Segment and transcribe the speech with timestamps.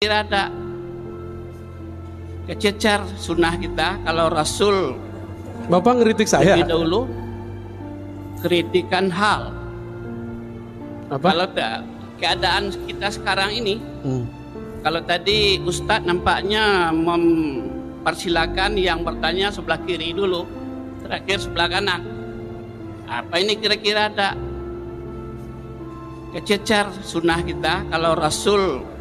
[0.00, 0.48] kira ada
[2.48, 4.96] kececer sunnah kita kalau Rasul
[5.68, 6.56] Bapak ngeritik saya.
[6.56, 7.00] lebih dahulu
[8.40, 9.52] kritikan hal
[11.12, 11.20] Apa?
[11.20, 11.84] kalau tak
[12.16, 14.24] keadaan kita sekarang ini Hmm.
[14.80, 20.48] kalau tadi Ustadz nampaknya mempersilakan yang bertanya sebelah kiri dulu
[21.04, 22.00] terakhir sebelah kanan
[23.04, 24.32] apa ini kira-kira ada
[26.32, 28.96] kececer sunnah kita kalau Rasul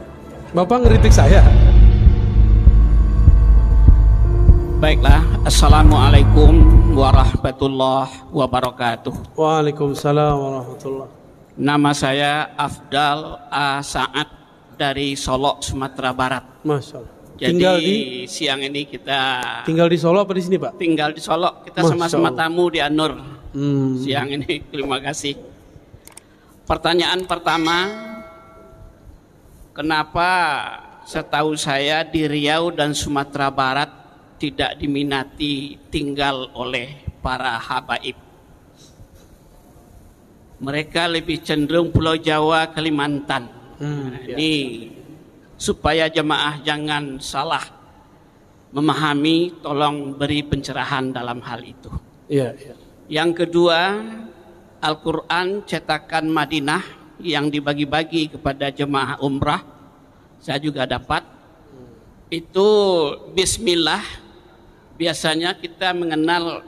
[0.49, 1.45] Bapak ngeritik saya.
[4.79, 6.55] Baiklah, Assalamualaikum
[6.95, 9.35] warahmatullahi wabarakatuh.
[9.35, 11.07] Waalaikumsalam warahmatullah.
[11.59, 13.19] Nama saya Afdal
[13.51, 13.83] A.
[13.83, 14.25] Saad
[14.79, 16.43] dari Solok, Sumatera Barat.
[16.63, 17.13] Masya Allah.
[17.39, 17.95] Jadi tinggal di
[18.27, 19.19] siang ini kita
[19.63, 20.75] tinggal di Solo apa di sini Pak?
[20.75, 21.71] tinggal di Solok.
[21.71, 23.15] Kita sama-sama tamu di Anur
[23.49, 23.95] Hmm.
[23.97, 24.59] siang ini.
[24.71, 25.33] Terima kasih.
[26.63, 27.87] Pertanyaan pertama,
[29.79, 30.29] kenapa
[31.07, 33.87] setahu saya di Riau dan Sumatera Barat
[34.35, 38.19] tidak diminati tinggal oleh para habaib?
[40.59, 43.47] Mereka lebih cenderung Pulau Jawa, Kalimantan.
[43.79, 44.35] Hmm, Nah, ya.
[44.35, 44.51] Ini
[45.55, 47.63] supaya jemaah jangan salah
[48.75, 51.87] memahami, tolong beri pencerahan dalam hal itu.
[52.27, 52.75] Iya, iya.
[53.07, 54.03] Yang kedua,
[54.83, 59.63] Al-Quran cetakan Madinah yang dibagi-bagi kepada jemaah umrah.
[60.39, 61.23] Saya juga dapat.
[62.31, 62.67] Itu
[63.35, 64.01] Bismillah.
[64.99, 66.63] Biasanya kita mengenal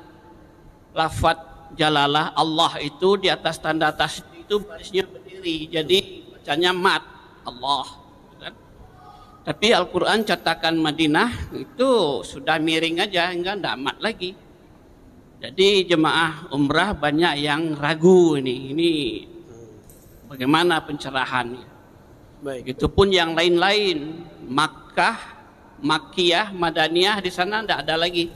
[0.95, 1.39] lafat
[1.75, 5.57] jalalah Allah itu di atas tanda tasydid itu barisnya berdiri.
[5.71, 7.03] Jadi bacanya mat
[7.47, 7.87] Allah.
[8.35, 8.53] Kan?
[9.47, 14.35] Tapi Al-Quran cetakan Madinah itu sudah miring aja, enggak enggak mat lagi.
[15.41, 18.75] Jadi jemaah umrah banyak yang ragu ini.
[18.75, 18.91] Ini
[20.31, 21.67] bagaimana pencerahannya?
[22.41, 22.61] Baik.
[22.71, 24.23] Begitupun yang lain-lain.
[24.47, 25.19] Makkah,
[25.83, 28.31] Makkiyah, Madaniyah di sana tidak ada lagi.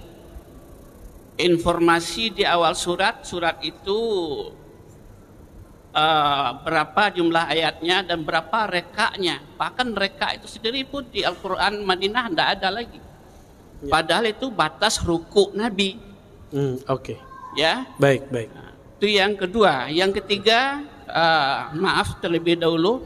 [1.35, 3.99] Informasi di awal surat, surat itu
[5.91, 9.43] eh, berapa jumlah ayatnya dan berapa rekaknya.
[9.59, 12.99] Bahkan reka itu sendiri pun di Al-Quran Madinah tidak ada lagi.
[13.85, 15.99] Padahal itu batas ruku Nabi.
[16.55, 17.19] Hmm, oke.
[17.55, 18.51] Ya, Baik, baik.
[18.99, 19.87] itu yang kedua.
[19.87, 23.05] Yang ketiga, eh, maaf terlebih dahulu,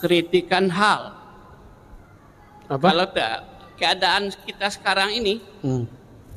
[0.00, 1.14] kritikan hal.
[2.66, 2.88] Apa?
[2.88, 3.06] Kalau
[3.76, 5.84] keadaan kita sekarang ini, Hmm.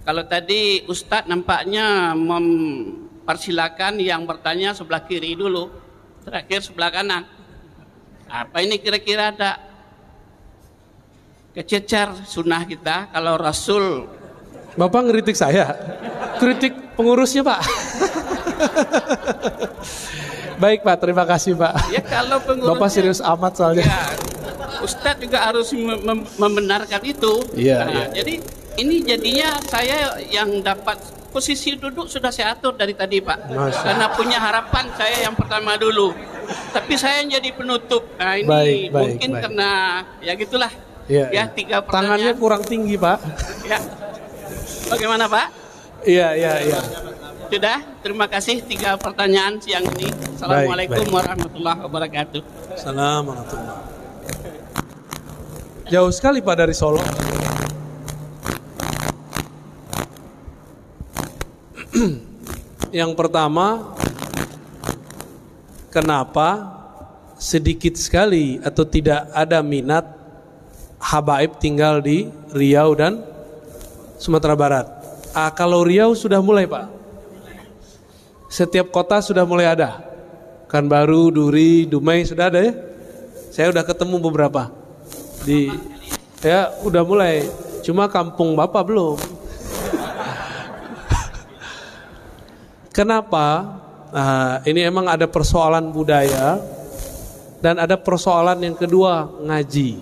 [0.04, 5.72] kalau tadi Ustadz nampaknya mempersilakan yang bertanya sebelah kiri dulu,
[6.28, 7.24] terakhir sebelah kanan.
[8.26, 9.62] Apa ini kira-kira ada
[11.56, 14.10] kececer sunnah kita kalau Rasul
[14.76, 15.72] Bapak ngeritik saya.
[16.36, 17.60] Kritik pengurusnya, Pak.
[20.58, 20.96] baik, Pak.
[20.98, 21.74] Terima kasih, Pak.
[21.90, 23.84] ya kalau pengurusnya Bapak serius amat soalnya.
[23.84, 24.02] Ya,
[24.78, 27.34] Ustadz juga harus mem- mem- membenarkan itu.
[27.54, 28.06] Iya, Nah, iya.
[28.14, 28.34] Jadi
[28.76, 31.00] ini jadinya saya yang dapat
[31.30, 33.50] posisi duduk sudah saya atur dari tadi Pak.
[33.50, 33.84] Masya.
[33.84, 36.16] Karena punya harapan saya yang pertama dulu.
[36.70, 38.08] Tapi saya yang jadi penutup.
[38.16, 39.42] Nah ini Baik, baik, mungkin baik.
[39.44, 39.70] karena
[40.20, 40.72] ya gitulah.
[41.06, 41.44] Iya, ya iya.
[41.48, 42.40] tiga Tangannya pertanyaan.
[42.40, 43.18] kurang tinggi, Pak.
[43.64, 43.80] Ya.
[44.88, 45.48] Bagaimana Pak?
[46.04, 46.80] Iya, iya, iya.
[47.46, 47.78] Sudah?
[48.02, 50.10] Terima kasih tiga pertanyaan siang ini.
[50.34, 51.14] Assalamualaikum baik.
[51.14, 52.42] warahmatullahi wabarakatuh.
[52.74, 53.94] Salam warahmatullahi
[55.86, 57.06] Jauh sekali Pak dari Solo.
[63.00, 63.94] Yang pertama,
[65.94, 66.74] kenapa
[67.38, 70.10] sedikit sekali atau tidak ada minat
[70.98, 73.22] habaib tinggal di Riau dan
[74.18, 74.90] Sumatera Barat?
[75.38, 76.95] Ah, kalau Riau sudah mulai Pak.
[78.50, 80.02] Setiap kota sudah mulai ada.
[80.70, 82.74] Kan baru, Duri, Dumai sudah ada ya?
[83.54, 84.68] Saya udah ketemu beberapa
[85.48, 85.72] di
[86.44, 87.48] ya udah mulai.
[87.86, 89.16] Cuma kampung Bapak belum.
[92.96, 93.78] Kenapa?
[94.16, 96.60] Ah, ini emang ada persoalan budaya
[97.60, 100.00] dan ada persoalan yang kedua ngaji.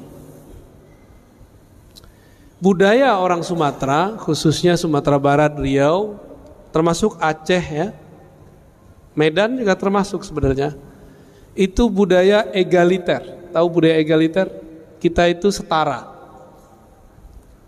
[2.63, 6.15] Budaya orang Sumatera, khususnya Sumatera Barat, Riau,
[6.71, 7.91] termasuk Aceh ya,
[9.13, 10.73] Medan juga termasuk sebenarnya.
[11.53, 13.53] Itu budaya egaliter.
[13.53, 14.49] Tahu budaya egaliter?
[14.97, 16.09] Kita itu setara.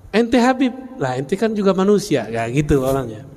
[0.09, 3.27] Ente Habib, lah ente kan juga manusia, ya gitu orangnya.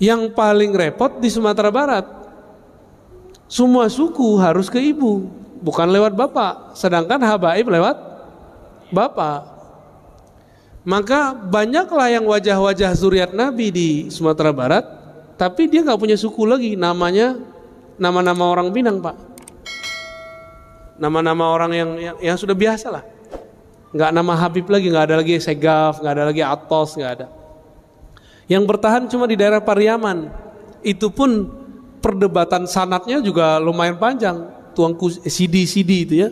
[0.00, 2.08] Yang paling repot di Sumatera Barat,
[3.44, 5.28] semua suku harus ke ibu,
[5.60, 6.72] bukan lewat bapak.
[6.72, 8.00] Sedangkan habaib lewat
[8.88, 9.60] bapak.
[10.88, 14.88] Maka banyaklah yang wajah-wajah zuriat Nabi di Sumatera Barat,
[15.40, 17.40] tapi dia nggak punya suku lagi, namanya
[17.96, 19.16] nama-nama orang Minang, Pak.
[21.00, 23.00] nama-nama orang yang, yang yang sudah biasa lah.
[23.96, 27.26] Nggak nama Habib lagi, nggak ada lagi Segaf, nggak ada lagi Atos, nggak ada.
[28.52, 30.28] Yang bertahan cuma di daerah Pariaman.
[30.84, 31.48] Itu pun
[32.04, 34.44] perdebatan sanatnya juga lumayan panjang.
[34.76, 36.28] Tuangku CD-CD itu ya.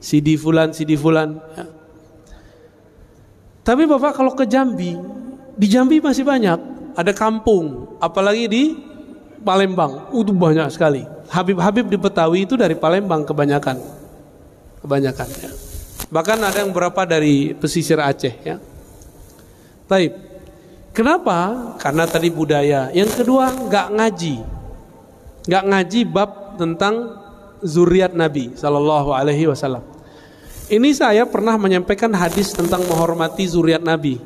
[0.00, 1.36] CD fulan, CD fulan.
[1.52, 1.68] Ya.
[3.60, 4.96] Tapi Bapak kalau ke Jambi,
[5.52, 6.77] di Jambi masih banyak.
[6.98, 8.64] Ada kampung, apalagi di
[9.46, 10.10] Palembang.
[10.10, 11.06] Itu banyak sekali.
[11.30, 13.78] Habib-habib di Betawi itu dari Palembang kebanyakan.
[14.82, 15.50] Kebanyakan ya.
[16.10, 18.58] Bahkan ada yang beberapa dari pesisir Aceh ya.
[19.86, 20.12] Taib.
[20.90, 21.70] Kenapa?
[21.78, 22.90] Karena tadi budaya.
[22.90, 24.34] Yang kedua nggak ngaji.
[25.46, 26.94] Nggak ngaji bab tentang
[27.62, 29.86] zuriat Nabi Sallallahu Alaihi Wasallam.
[30.68, 34.20] Ini saya pernah menyampaikan hadis tentang menghormati zuriat Nabi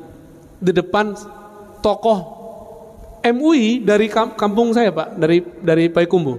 [0.59, 1.15] di depan
[1.79, 2.42] tokoh
[3.23, 6.35] MUI dari kampung saya pak, dari dari Payakumbu.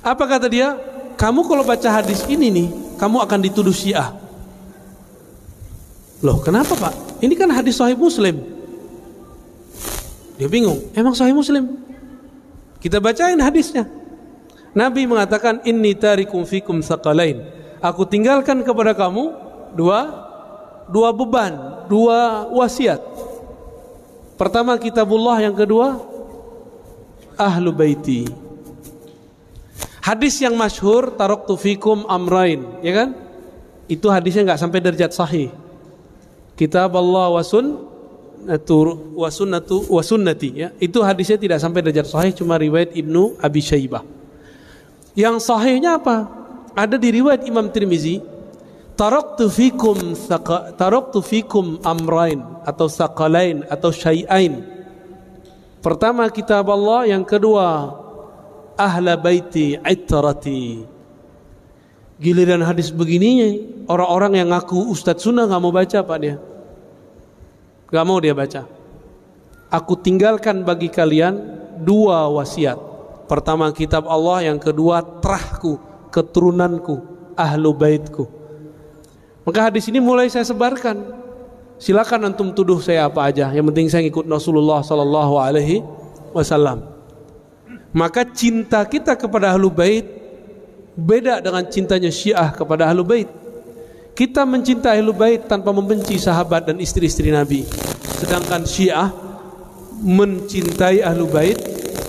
[0.00, 0.78] Apa kata dia?
[1.16, 4.12] Kamu kalau baca hadis ini nih, kamu akan dituduh Syiah.
[6.24, 7.20] Loh, kenapa Pak?
[7.20, 8.40] Ini kan hadis Sahih Muslim.
[10.36, 11.76] Dia bingung, emang Sahih Muslim?
[12.80, 13.88] Kita bacain hadisnya.
[14.76, 17.40] Nabi mengatakan inni tarikum fikum sakalain.
[17.80, 19.32] Aku tinggalkan kepada kamu
[19.72, 20.28] dua
[20.92, 23.00] dua beban, dua wasiat.
[24.36, 25.96] Pertama kitabullah, yang kedua
[27.40, 28.28] ahlu baiti.
[30.04, 33.08] Hadis yang masyhur tarok tufikum amrain, ya kan?
[33.90, 35.50] Itu hadisnya nggak sampai derajat sahih.
[36.54, 37.80] Kitab Allah wasun
[38.46, 40.68] natur wasunnatu wasunnati ya.
[40.78, 44.06] Itu hadisnya tidak sampai derajat sahih cuma riwayat Ibnu Abi Syaibah.
[45.18, 46.28] Yang sahihnya apa?
[46.76, 48.20] Ada di riwayat Imam Tirmizi
[48.96, 50.16] Taraktu fikum
[50.80, 54.64] taraktu fikum amrain atau sakalain atau syai'ain.
[55.84, 57.92] Pertama kitab Allah, yang kedua
[58.80, 60.88] ahla baiti itrati.
[62.16, 66.40] Giliran hadis begininya orang-orang yang ngaku Ustadz Sunnah nggak mau baca pak dia.
[67.92, 68.64] Nggak mau dia baca.
[69.68, 71.36] Aku tinggalkan bagi kalian
[71.84, 72.80] dua wasiat.
[73.28, 75.76] Pertama kitab Allah yang kedua terahku
[76.08, 77.04] keturunanku
[77.36, 78.35] ahlu baitku
[79.46, 81.22] maka hadis ini mulai saya sebarkan.
[81.78, 83.54] Silakan antum tuduh saya apa aja.
[83.54, 85.86] Yang penting saya ikut Rasulullah Sallallahu Alaihi
[86.34, 86.82] Wasallam.
[87.94, 90.02] Maka cinta kita kepada ahlu bait
[90.98, 93.30] beda dengan cintanya syiah kepada ahlu bait.
[94.18, 97.62] Kita mencintai ahlu bait tanpa membenci sahabat dan istri-istri Nabi.
[98.18, 99.14] Sedangkan syiah
[100.02, 101.60] mencintai ahlu bait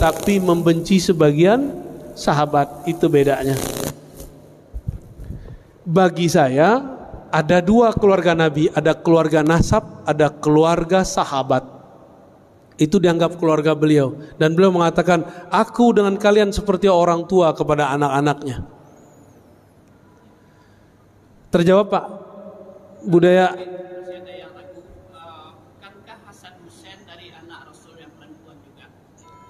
[0.01, 1.69] tapi membenci sebagian
[2.17, 2.89] sahabat.
[2.89, 3.53] Itu bedanya.
[5.85, 6.96] Bagi saya
[7.31, 11.63] ada dua keluarga Nabi ada keluarga nasab ada keluarga sahabat
[12.77, 18.65] itu dianggap keluarga beliau dan beliau mengatakan aku dengan kalian seperti orang tua kepada anak-anaknya
[21.49, 22.05] terjawab Pak
[23.07, 23.53] budaya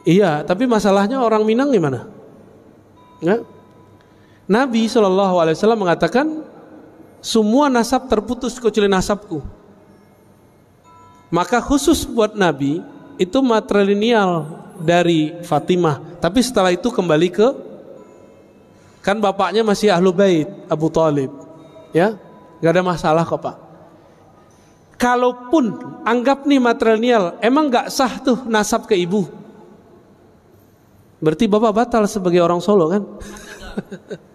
[0.08, 2.08] Iya, tapi masalahnya orang Minang gimana?
[3.20, 3.44] Ya?
[4.48, 6.48] Nabi Shallallahu Alaihi Wasallam mengatakan
[7.22, 9.42] semua nasab terputus kecuali nasabku.
[11.28, 12.80] Maka khusus buat Nabi
[13.20, 14.48] itu matrilineal
[14.80, 16.00] dari Fatimah.
[16.24, 17.48] Tapi setelah itu kembali ke
[19.04, 21.32] kan bapaknya masih ahlu bait Abu Talib.
[21.92, 22.16] Ya
[22.64, 23.56] nggak ada masalah kok pak.
[24.98, 25.78] Kalaupun
[26.08, 29.28] anggap nih matrilineal emang nggak sah tuh nasab ke ibu?
[31.18, 33.04] Berarti bapak batal sebagai orang Solo kan?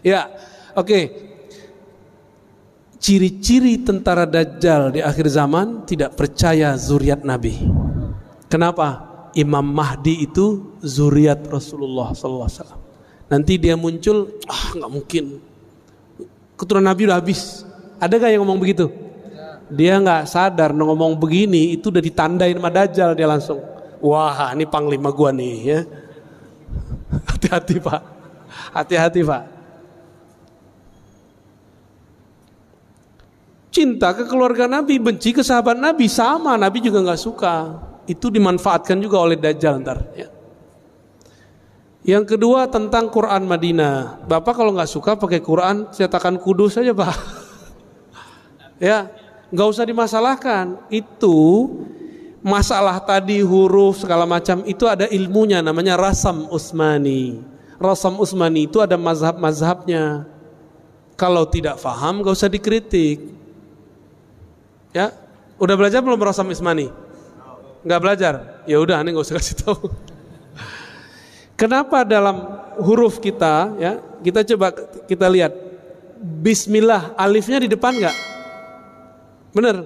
[0.00, 0.32] Ya
[0.72, 0.88] oke.
[0.88, 1.29] okay.
[3.00, 7.56] Ciri-ciri tentara dajjal di akhir zaman tidak percaya zuriat nabi
[8.50, 9.06] Kenapa?
[9.38, 12.50] Imam Mahdi itu zuriat Rasulullah SAW.
[13.30, 15.38] Nanti dia muncul, ah nggak mungkin.
[16.58, 17.62] Keturunan Nabi udah habis.
[18.02, 18.90] Ada gak yang ngomong begitu?
[19.70, 23.62] Dia nggak sadar ngomong begini itu udah ditandain sama Dajjal dia langsung.
[24.02, 25.80] Wah ini panglima gua nih ya.
[27.30, 28.02] Hati-hati pak.
[28.74, 29.42] Hati-hati pak.
[33.80, 36.52] Cinta ke keluarga Nabi, benci ke sahabat Nabi sama.
[36.60, 40.28] Nabi juga nggak suka itu dimanfaatkan juga oleh Dajjal ntar ya.
[42.04, 44.20] Yang kedua tentang Quran Madinah.
[44.28, 47.08] Bapak kalau nggak suka pakai Quran cetakan kudus saja pak.
[48.92, 49.08] ya,
[49.48, 50.76] nggak usah dimasalahkan.
[50.92, 51.72] Itu
[52.44, 57.40] masalah tadi huruf segala macam itu ada ilmunya namanya rasam Usmani.
[57.80, 60.28] Rasam Usmani itu ada mazhab-mazhabnya.
[61.16, 63.39] Kalau tidak faham nggak usah dikritik.
[64.90, 65.14] Ya,
[65.56, 67.10] udah belajar belum rasam Usmani?
[67.80, 68.34] nggak belajar
[68.68, 69.88] ya udah aneh nggak usah kasih tahu
[71.56, 72.40] Kenapa dalam
[72.80, 74.72] huruf kita ya kita coba
[75.04, 75.52] kita lihat
[76.20, 78.16] Bismillah alifnya di depan nggak?
[79.56, 79.76] Bener.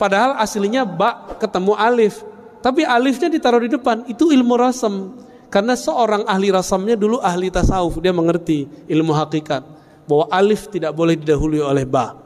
[0.00, 2.24] Padahal aslinya ba ketemu alif,
[2.64, 4.08] tapi alifnya ditaruh di depan.
[4.08, 5.20] Itu ilmu rasam.
[5.52, 9.60] Karena seorang ahli rasamnya dulu ahli tasawuf, dia mengerti ilmu hakikat
[10.08, 12.16] bahwa alif tidak boleh didahului oleh ba.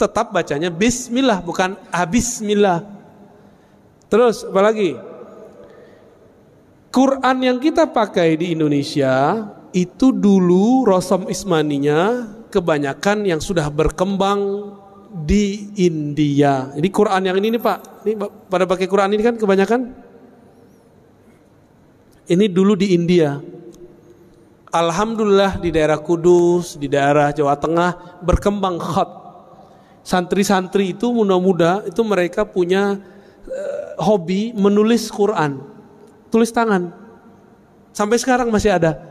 [0.00, 2.80] Tetap bacanya Bismillah bukan abismillah.
[4.08, 4.96] Terus apalagi?
[6.90, 14.72] Quran yang kita pakai di Indonesia itu dulu Rosom Ismaninya kebanyakan yang sudah berkembang
[15.12, 16.74] di India.
[16.74, 17.78] Jadi Quran yang ini nih Pak,
[18.08, 18.14] ini
[18.50, 19.80] pada pakai Quran ini kan kebanyakan
[22.30, 23.38] ini dulu di India.
[24.70, 29.19] Alhamdulillah di daerah Kudus, di daerah Jawa Tengah berkembang khat.
[30.10, 32.98] Santri-santri itu muda-muda itu mereka punya
[33.46, 35.62] uh, hobi menulis Quran
[36.34, 36.90] tulis tangan.
[37.94, 39.06] Sampai sekarang masih ada.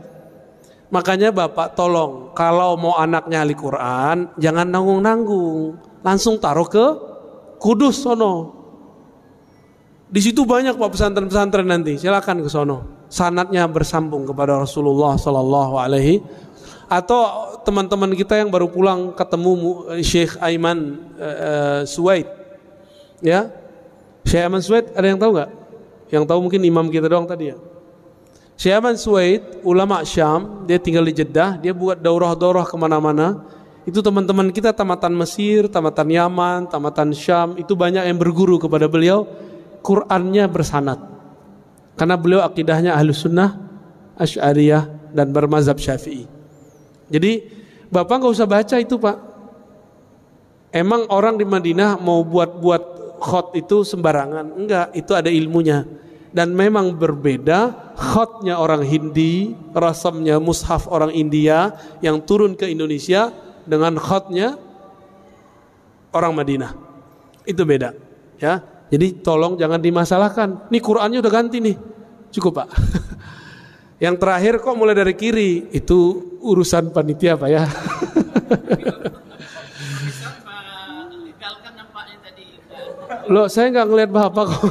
[0.90, 6.86] Makanya Bapak tolong kalau mau anaknya ahli Quran jangan nanggung-nanggung, langsung taruh ke
[7.60, 8.56] Kudus sono.
[10.10, 13.06] Di situ banyak Pak pesantren-pesantren nanti, silakan ke sono.
[13.06, 16.18] Sanatnya bersambung kepada Rasulullah Sallallahu Alaihi
[16.90, 22.26] atau teman-teman kita yang baru pulang ketemu Syekh Aiman uh, Suwaid,
[23.22, 23.54] ya
[24.26, 25.50] Syekh Aiman Suwaid ada yang tahu nggak?
[26.10, 27.56] Yang tahu mungkin imam kita doang tadi ya.
[28.60, 33.40] Syaban Suwaid, ulama Syam, dia tinggal di Jeddah, dia buat daurah-daurah ke mana-mana.
[33.88, 39.24] Itu teman-teman kita tamatan Mesir, tamatan Yaman, tamatan Syam, itu banyak yang berguru kepada beliau.
[39.80, 41.00] Qurannya bersanat.
[41.96, 43.56] Karena beliau akidahnya ahlu sunnah,
[44.20, 46.28] asy'ariyah, dan bermazhab syafi'i.
[47.10, 49.16] Jadi Bapak nggak usah baca itu Pak.
[50.70, 54.54] Emang orang di Madinah mau buat-buat khot itu sembarangan.
[54.54, 55.82] Enggak, itu ada ilmunya.
[56.30, 63.34] Dan memang berbeda khotnya orang Hindi, rasamnya mushaf orang India yang turun ke Indonesia
[63.66, 64.54] dengan khotnya
[66.14, 66.70] orang Madinah.
[67.42, 67.98] Itu beda.
[68.38, 68.62] Ya,
[68.94, 70.70] jadi tolong jangan dimasalahkan.
[70.70, 71.74] Nih Qurannya udah ganti nih.
[72.30, 72.70] Cukup pak.
[74.06, 77.62] Yang terakhir kok mulai dari kiri itu urusan panitia pak ya.
[83.30, 84.62] Loh, saya nggak ngelihat bapak kok.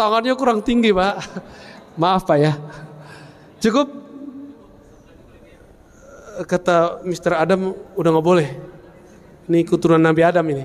[0.00, 1.14] Tangannya kurang tinggi, Pak.
[2.00, 2.56] Maaf, Pak ya.
[3.60, 3.92] Cukup
[6.48, 7.36] kata Mr.
[7.36, 8.48] Adam udah nggak boleh.
[9.44, 10.64] Ini keturunan Nabi Adam ini.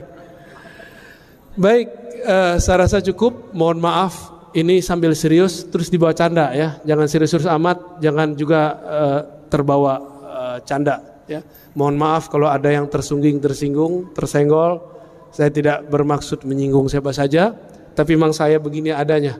[1.59, 1.87] Baik,
[2.23, 3.51] uh, saya rasa cukup.
[3.51, 6.79] Mohon maaf, ini sambil serius terus dibawa canda ya.
[6.87, 11.43] Jangan serius-serius amat, jangan juga uh, terbawa uh, canda ya.
[11.73, 17.53] Mohon maaf kalau ada yang tersungging, tersinggung, tersenggol saya tidak bermaksud menyinggung siapa saja,
[17.93, 19.37] tapi memang saya begini adanya.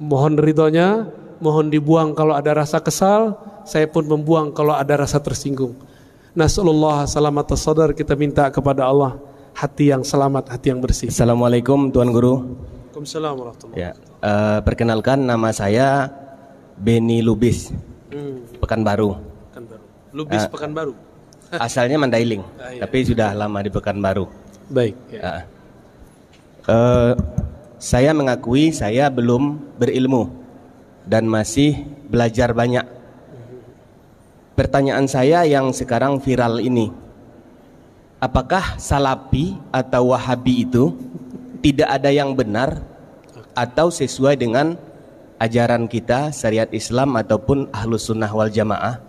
[0.00, 1.12] Mohon ridhonya,
[1.42, 3.36] mohon dibuang kalau ada rasa kesal,
[3.68, 5.76] saya pun membuang kalau ada rasa tersinggung.
[6.32, 9.18] Nasallallahu selamat sadar kita minta kepada Allah
[9.52, 11.10] hati yang selamat, hati yang bersih.
[11.10, 12.56] Assalamualaikum Tuan Guru.
[12.94, 13.90] Waalaikumsalam warahmatullahi Ya,
[14.22, 16.08] uh, perkenalkan nama saya
[16.78, 17.74] Beni Lubis,
[18.14, 18.47] hmm.
[18.68, 19.16] Pekanbaru.
[19.48, 19.84] Pekanbaru.
[20.12, 20.92] Lubis uh, Pekanbaru.
[21.64, 22.84] asalnya Mandailing, ah, iya.
[22.84, 24.28] tapi sudah lama di Pekanbaru.
[24.68, 24.92] Baik.
[25.08, 25.20] Ya.
[25.24, 25.40] Uh,
[26.68, 27.12] uh,
[27.80, 30.28] saya mengakui saya belum berilmu
[31.08, 32.84] dan masih belajar banyak.
[34.52, 36.92] Pertanyaan saya yang sekarang viral ini,
[38.20, 40.92] apakah Salafi atau Wahabi itu
[41.64, 42.84] tidak ada yang benar
[43.56, 44.76] atau sesuai dengan
[45.38, 49.00] ajaran kita syariat Islam ataupun ahlus sunnah wal jamaah?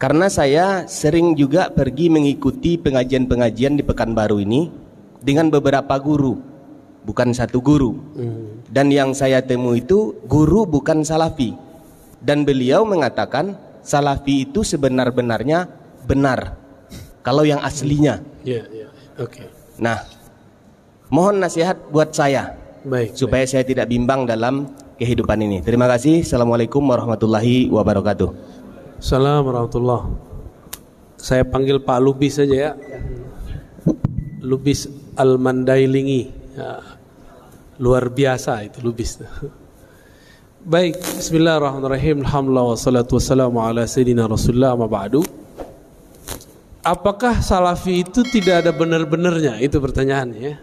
[0.00, 4.72] Karena saya sering juga pergi mengikuti pengajian-pengajian di Pekanbaru ini
[5.20, 6.40] dengan beberapa guru,
[7.04, 8.00] bukan satu guru.
[8.16, 8.64] Hmm.
[8.72, 11.52] Dan yang saya temui itu guru bukan salafi.
[12.24, 15.68] Dan beliau mengatakan salafi itu sebenar-benarnya
[16.08, 16.56] benar.
[17.20, 18.24] Kalau yang aslinya.
[18.40, 18.88] Yeah, yeah.
[19.20, 19.44] Oke.
[19.44, 19.48] Okay.
[19.76, 20.00] Nah,
[21.12, 22.56] mohon nasihat buat saya.
[22.88, 23.12] Baik.
[23.12, 23.52] Supaya baik.
[23.52, 25.64] saya tidak bimbang dalam kehidupan ini.
[25.64, 26.20] Terima kasih.
[26.20, 28.28] Assalamualaikum warahmatullahi wabarakatuh.
[29.00, 30.04] Assalamualaikum warahmatullahi
[31.16, 32.70] Saya panggil Pak Lubis saja ya.
[34.44, 34.84] Lubis
[35.16, 36.22] Al-Mandailingi.
[36.52, 36.84] Ya.
[37.80, 39.16] Luar biasa itu Lubis.
[40.60, 42.20] Baik, bismillahirrahmanirrahim.
[42.20, 45.24] Alhamdulillah wassalatu wassalamu ala sayyidina Rasulullah ma ba'du.
[46.84, 49.56] Apakah salafi itu tidak ada benar-benarnya?
[49.64, 50.56] Itu pertanyaannya ya.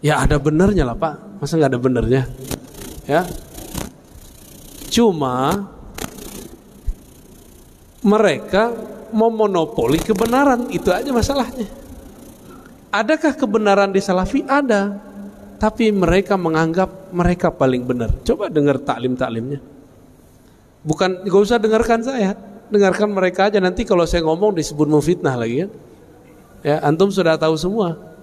[0.00, 1.40] Ya ada benarnya lah Pak.
[1.40, 2.22] Masa nggak ada benarnya?
[3.04, 3.28] Ya.
[4.88, 5.68] Cuma
[8.04, 8.70] mereka
[9.14, 11.68] memonopoli kebenaran itu aja masalahnya.
[12.94, 14.46] Adakah kebenaran di salafi?
[14.46, 15.00] Ada.
[15.58, 18.12] Tapi mereka menganggap mereka paling benar.
[18.22, 19.58] Coba dengar taklim-taklimnya.
[20.84, 22.36] Bukan gak usah dengarkan saya,
[22.68, 23.58] dengarkan mereka aja.
[23.58, 25.68] Nanti kalau saya ngomong disebut memfitnah lagi ya.
[26.64, 28.13] Ya, antum sudah tahu semua.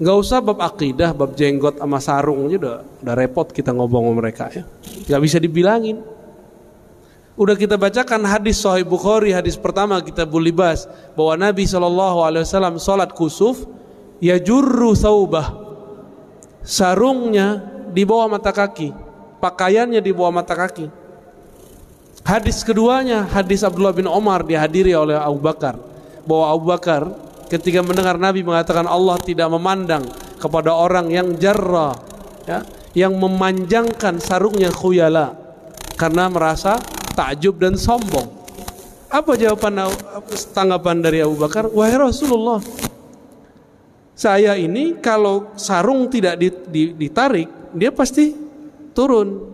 [0.00, 0.08] Ya.
[0.08, 4.12] Gak usah bab akidah, bab jenggot sama sarung aja udah, udah repot kita ngomong sama
[4.16, 4.64] mereka ya.
[5.04, 6.00] Gak bisa dibilangin.
[7.36, 12.76] Udah kita bacakan hadis Sahih Bukhari hadis pertama kita bulibas bahwa Nabi Shallallahu Alaihi Wasallam
[12.76, 13.64] sholat kusuf
[14.20, 15.56] ya jurru saubah
[16.60, 17.64] sarungnya
[17.96, 18.92] di bawah mata kaki
[19.40, 20.86] pakaiannya di bawah mata kaki.
[22.20, 25.80] Hadis keduanya, hadis Abdullah bin Omar dihadiri oleh Abu Bakar.
[26.28, 27.02] Bahwa Abu Bakar
[27.50, 30.06] ketika mendengar Nabi mengatakan Allah tidak memandang
[30.38, 31.98] kepada orang yang jarra,
[32.46, 32.62] ya,
[32.94, 35.34] yang memanjangkan sarungnya khuyala
[35.98, 36.78] karena merasa
[37.18, 38.38] takjub dan sombong.
[39.10, 39.90] Apa jawaban
[40.54, 41.66] tanggapan dari Abu Bakar?
[41.66, 42.62] Wahai Rasulullah,
[44.14, 46.38] saya ini kalau sarung tidak
[46.94, 48.30] ditarik, dia pasti
[48.94, 49.50] turun.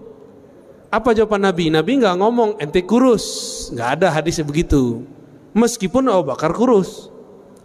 [0.92, 1.72] Apa jawaban Nabi?
[1.72, 3.24] Nabi nggak ngomong ente kurus,
[3.72, 5.08] nggak ada hadisnya begitu.
[5.56, 7.15] Meskipun Abu Bakar kurus.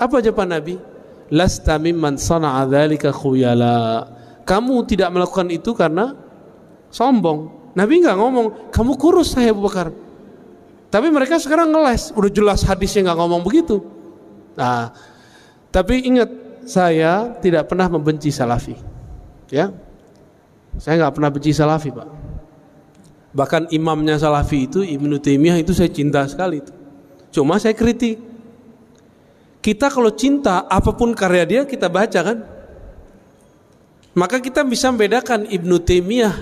[0.01, 0.81] Apa jawaban Nabi?
[1.29, 4.09] Lasta mimman sana'a dzalika khuyala.
[4.41, 6.17] Kamu tidak melakukan itu karena
[6.89, 7.71] sombong.
[7.77, 9.93] Nabi nggak ngomong, kamu kurus saya Abu Bakar.
[10.91, 13.79] Tapi mereka sekarang ngeles, udah jelas hadisnya nggak ngomong begitu.
[14.59, 14.91] Nah,
[15.71, 16.27] tapi ingat
[16.67, 18.75] saya tidak pernah membenci salafi.
[19.47, 19.71] Ya,
[20.79, 22.07] saya nggak pernah benci Salafi pak.
[23.31, 26.63] Bahkan imamnya Salafi itu Ibnu Taimiyah itu saya cinta sekali.
[27.31, 28.30] Cuma saya kritik.
[29.61, 32.37] Kita kalau cinta apa pun karya dia kita baca kan.
[34.17, 36.35] Maka kita bisa membedakan Ibnu Taimiyah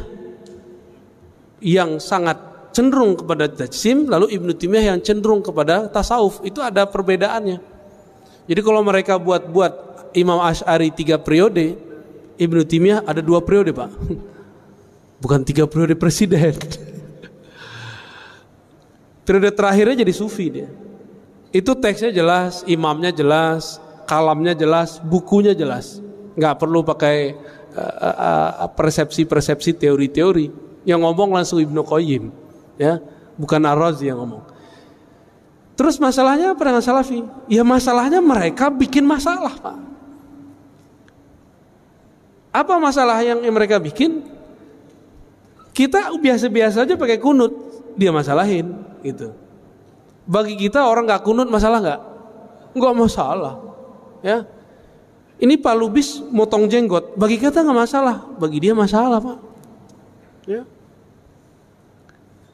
[1.59, 2.39] yang sangat
[2.71, 7.59] cenderung kepada tajsim lalu Ibnu Taimiyah yang cenderung kepada tasawuf itu ada perbedaannya.
[8.49, 11.77] Jadi kalau mereka buat-buat Imam Ash'ari tiga periode
[12.39, 13.91] Ibnu Timiyah ada dua periode pak
[15.23, 16.55] bukan tiga periode presiden
[19.27, 20.67] periode terakhirnya jadi sufi dia
[21.49, 26.01] itu teksnya jelas imamnya jelas kalamnya jelas bukunya jelas
[26.37, 27.35] nggak perlu pakai
[27.73, 30.47] uh, uh, persepsi-persepsi teori-teori
[30.85, 32.23] yang ngomong langsung Ibnu Qayyim
[32.77, 33.01] ya
[33.35, 34.59] bukan Ar-Razi yang ngomong
[35.79, 37.23] Terus masalahnya apa dengan Salafi?
[37.47, 39.79] Ya masalahnya mereka bikin masalah, Pak.
[42.51, 44.27] Apa masalah yang mereka bikin?
[45.71, 47.55] Kita biasa-biasa aja pakai kunut,
[47.95, 48.75] dia masalahin
[49.07, 49.31] gitu.
[50.29, 52.01] Bagi kita orang nggak kunut masalah nggak?
[52.77, 53.57] Nggak masalah,
[54.21, 54.45] ya.
[55.41, 59.37] Ini Pak Lubis motong jenggot, bagi kita nggak masalah, bagi dia masalah pak.
[60.45, 60.61] Ya.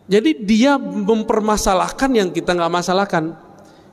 [0.06, 3.36] Jadi dia mempermasalahkan yang kita nggak masalahkan.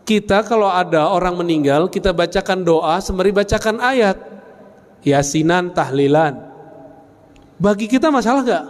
[0.07, 4.19] Kita kalau ada orang meninggal, kita bacakan doa sembari bacakan ayat
[5.03, 6.39] yasinan tahlilan.
[7.59, 8.65] Bagi kita masalah gak?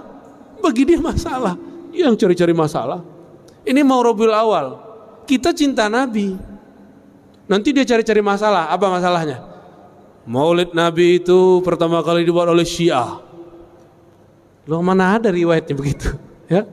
[0.60, 1.56] Bagi dia masalah.
[1.92, 3.00] Yang cari-cari masalah.
[3.64, 4.91] Ini mau Robiul Awal.
[5.26, 6.34] Kita cinta Nabi.
[7.46, 8.70] Nanti dia cari-cari masalah.
[8.70, 9.42] Apa masalahnya?
[10.22, 13.18] Maulid Nabi itu pertama kali dibuat oleh Syiah.
[14.70, 16.10] Loh mana ada riwayatnya begitu?
[16.52, 16.68] Ya.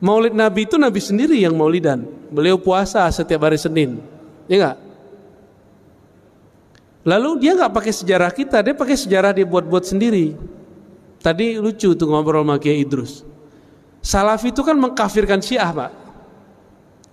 [0.00, 2.08] Maulid Nabi itu Nabi sendiri yang maulidan.
[2.32, 4.00] Beliau puasa setiap hari Senin.
[4.48, 4.76] Ya enggak?
[7.04, 10.32] Lalu dia nggak pakai sejarah kita, dia pakai sejarah dia buat-buat sendiri.
[11.20, 13.20] Tadi lucu tuh ngobrol sama Kiai Idrus.
[14.00, 15.90] Salafi itu kan mengkafirkan Syiah, Pak.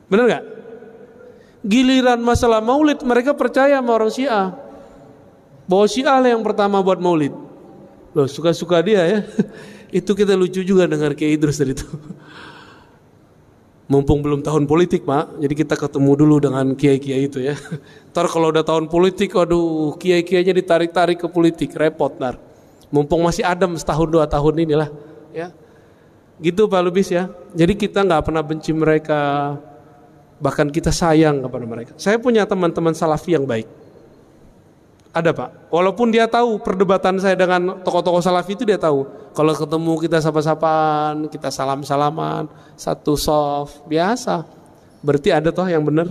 [0.10, 0.44] Benar nggak?
[1.60, 4.56] Giliran masalah Maulid mereka percaya sama orang Syiah.
[5.68, 7.36] Bahwa Syiah yang pertama buat Maulid.
[8.16, 9.20] Loh, suka-suka dia ya.
[10.00, 11.86] itu kita lucu juga dengar Kiai Idrus tadi itu.
[13.90, 15.42] Mumpung belum tahun politik, Pak.
[15.42, 17.58] Jadi kita ketemu dulu dengan kiai-kiai itu ya.
[18.14, 22.38] Ntar kalau udah tahun politik, aduh, kiai-kiainya ditarik-tarik ke politik, repot ntar.
[22.94, 24.94] Mumpung masih adem setahun dua tahun inilah,
[25.34, 25.50] ya.
[26.38, 27.34] Gitu Pak Lubis ya.
[27.58, 29.58] Jadi kita nggak pernah benci mereka,
[30.40, 31.92] bahkan kita sayang kepada mereka.
[32.00, 33.68] Saya punya teman-teman salafi yang baik.
[35.10, 35.74] Ada Pak.
[35.74, 39.06] Walaupun dia tahu perdebatan saya dengan tokoh-tokoh salafi itu dia tahu.
[39.36, 42.48] Kalau ketemu kita sapa-sapaan, kita salam-salaman,
[42.78, 44.46] satu soft, biasa.
[45.02, 46.08] Berarti ada toh yang benar?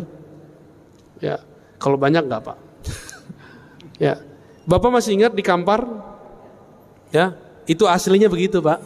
[1.22, 1.40] Ya.
[1.78, 2.58] Kalau banyak nggak Pak?
[4.04, 4.18] ya.
[4.68, 5.86] Bapak masih ingat di Kampar?
[7.08, 7.32] Ya,
[7.64, 8.84] itu aslinya begitu Pak.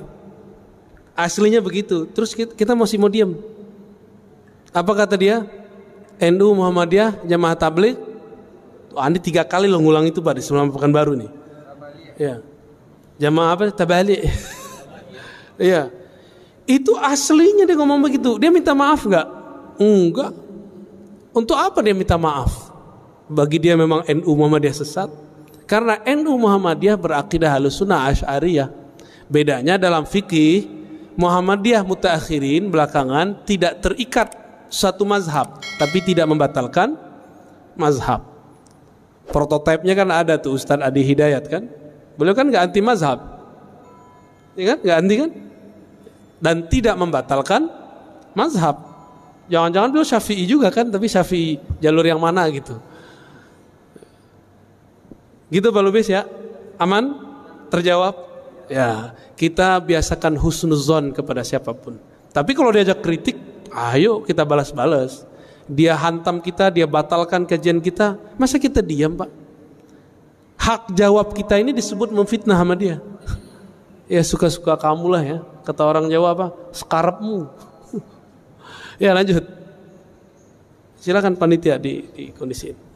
[1.19, 2.07] Aslinya begitu.
[2.07, 3.35] Terus kita, kita masih mau diam.
[4.73, 5.45] Apa kata dia?
[6.23, 8.13] NU Muhammadiyah Jamaah Tabligh
[8.97, 11.31] Andi tiga kali lo ngulang itu pak di sebelum pekan baru nih.
[12.21, 12.45] Ya.
[13.21, 13.63] Jamaah apa?
[13.73, 14.19] Tabali.
[15.61, 15.95] Iya.
[16.67, 18.35] Itu aslinya dia ngomong begitu.
[18.41, 19.27] Dia minta maaf nggak?
[19.79, 20.33] Enggak.
[21.31, 22.73] Untuk apa dia minta maaf?
[23.31, 25.13] Bagi dia memang NU Muhammadiyah sesat.
[25.69, 28.75] Karena NU Muhammadiyah berakidah halus sunnah asyariyah.
[29.31, 30.67] Bedanya dalam fikih
[31.15, 34.42] Muhammadiyah mutaakhirin belakangan tidak terikat
[34.73, 36.97] satu mazhab, tapi tidak membatalkan
[37.77, 38.25] mazhab.
[39.29, 41.69] Prototipenya kan ada tuh Ustadz Adi Hidayat kan.
[42.17, 43.21] Beliau kan nggak anti mazhab,
[44.57, 44.79] ya kan?
[44.81, 45.31] Nggak anti kan?
[46.43, 47.69] Dan tidak membatalkan
[48.33, 48.81] mazhab.
[49.53, 52.81] Jangan-jangan beliau syafi'i juga kan, tapi syafi'i jalur yang mana gitu.
[55.53, 56.25] Gitu Pak Lubis ya?
[56.81, 57.13] Aman?
[57.69, 58.17] Terjawab?
[58.73, 62.01] Ya, kita biasakan husnuzon kepada siapa pun.
[62.33, 65.25] Tapi kalau diajak kritik, ayo kita balas-balas.
[65.67, 69.31] Dia hantam kita, dia batalkan kajian kita, masa kita diam Pak?
[70.59, 73.01] Hak jawab kita ini disebut memfitnah sama dia.
[74.11, 76.47] Ya suka-suka kamu lah ya, kata orang Jawa apa?
[76.75, 77.49] Sekarapmu.
[79.03, 79.43] ya lanjut.
[81.03, 82.92] Silakan panitia di, di kondisi ini.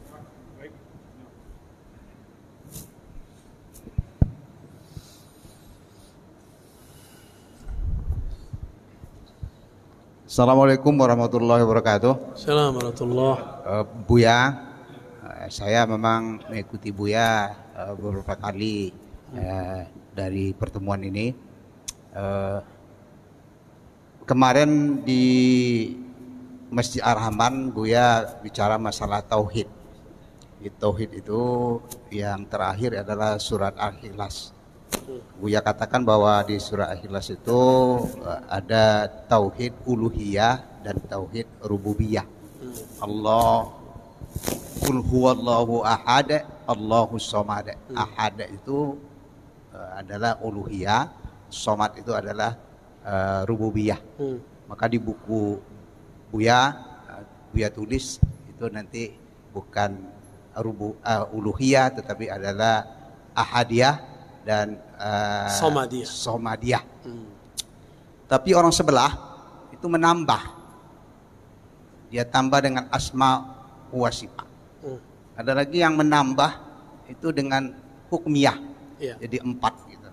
[10.37, 12.37] Assalamualaikum warahmatullahi wabarakatuh.
[12.37, 13.41] Assalamualaikum warahmatullahi
[13.73, 14.53] uh, Buya,
[15.25, 18.93] uh, saya memang mengikuti Buya uh, beberapa kali
[20.13, 21.33] dari pertemuan ini.
[24.29, 25.25] Kemarin di
[26.69, 29.65] Masjid Ar-Rahman Buya bicara masalah tauhid.
[30.77, 31.41] Tauhid itu
[32.13, 34.53] yang terakhir adalah surat Al-Ikhlas.
[35.37, 37.61] Buya katakan bahwa di surah Ikhlas itu
[38.21, 42.25] eh, ada tauhid uluhiyah dan tauhid rububiyah.
[43.03, 43.77] Allah
[44.83, 47.75] Kul huwallahu ahad Allahu somad.
[47.95, 48.99] Ahad itu
[49.71, 51.11] uh, adalah uluhiyah,
[51.47, 52.55] somad itu adalah
[53.03, 53.99] uh, rububiyah.
[54.67, 55.59] Maka di buku
[56.31, 56.75] Buya
[57.51, 58.19] Buya tulis
[58.51, 59.15] itu nanti
[59.55, 59.95] bukan
[60.59, 62.83] rubu uh, uluhiyah tetapi adalah
[63.33, 64.16] ahadiyah
[64.47, 66.07] dan uh, Somadiyah.
[66.07, 66.83] Somadiyah.
[67.03, 67.27] Hmm.
[68.31, 69.11] Tapi orang sebelah
[69.75, 70.55] itu menambah.
[72.07, 73.43] Dia tambah dengan asma
[73.91, 74.47] wa sifat.
[74.79, 74.99] Hmm.
[75.35, 76.51] Ada lagi yang menambah
[77.11, 77.75] itu dengan
[78.07, 78.55] hukmiyah.
[79.03, 79.19] Yeah.
[79.19, 80.07] Jadi empat gitu.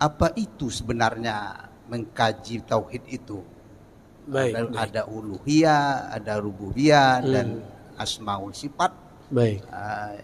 [0.00, 3.44] Apa itu sebenarnya mengkaji tauhid itu?
[4.28, 4.80] Baik, ada, baik.
[4.88, 5.84] ada uluhiyah,
[6.16, 7.28] ada rububiyah hmm.
[7.28, 7.46] dan
[8.00, 8.92] asmaul sifat.
[9.28, 9.60] Baik.
[9.68, 10.16] Uh,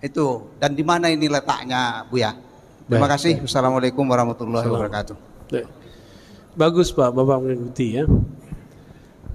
[0.00, 2.32] itu dan di mana ini letaknya Bu ya?
[2.90, 3.34] Terima baik, kasih.
[3.38, 3.46] Baik.
[3.46, 5.16] Assalamualaikum warahmatullahi wabarakatuh.
[6.58, 8.04] Bagus Pak, Bapak mengikuti ya.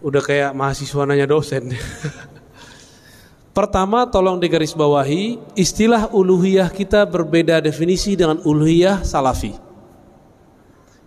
[0.04, 1.71] Udah kayak mahasiswa nanya dosen.
[3.56, 9.56] Pertama tolong digarisbawahi istilah uluhiyah kita berbeda definisi dengan uluhiyah salafi.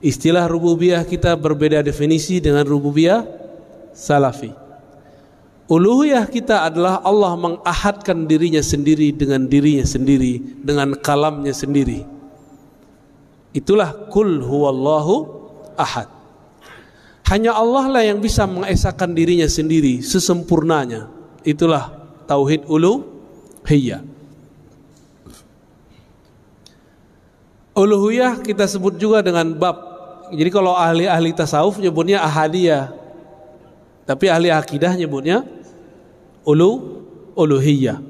[0.01, 3.29] Istilah rububiyah kita berbeda definisi dengan rububiyah
[3.93, 4.68] salafi.
[5.69, 12.09] Uluhiyah kita adalah Allah mengahadkan dirinya sendiri dengan dirinya sendiri, dengan kalamnya sendiri.
[13.53, 15.29] Itulah kul huwallahu
[15.77, 16.09] ahad.
[17.29, 21.13] Hanya Allah lah yang bisa mengesahkan dirinya sendiri sesempurnanya.
[21.45, 21.93] Itulah
[22.25, 24.01] tauhid uluhiyah.
[27.77, 29.77] Uluhiyah kita sebut juga dengan bab.
[30.33, 32.97] Jadi kalau ahli-ahli tasawuf nyebutnya ahadiyah.
[34.09, 35.45] Tapi ahli akidah nyebutnya
[36.49, 37.05] ulu
[37.37, 38.01] uluhiyah.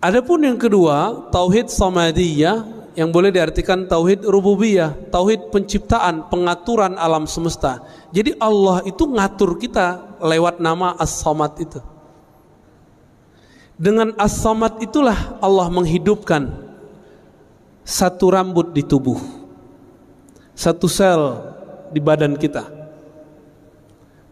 [0.00, 2.64] Adapun yang kedua, tauhid samadiyah
[2.96, 7.84] yang boleh diartikan tauhid rububiyah, tauhid penciptaan, pengaturan alam semesta.
[8.14, 11.80] Jadi Allah itu ngatur kita lewat nama As-Samad itu.
[13.76, 16.48] Dengan As-Samad itulah Allah menghidupkan
[17.84, 19.20] satu rambut di tubuh.
[20.56, 21.40] Satu sel
[21.92, 22.68] di badan kita.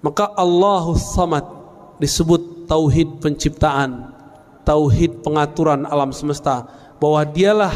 [0.05, 1.58] Maka Allahus Samad
[1.99, 4.15] disebut tauhid penciptaan,
[4.63, 6.67] tauhid pengaturan alam semesta,
[6.99, 7.75] bahwa dialah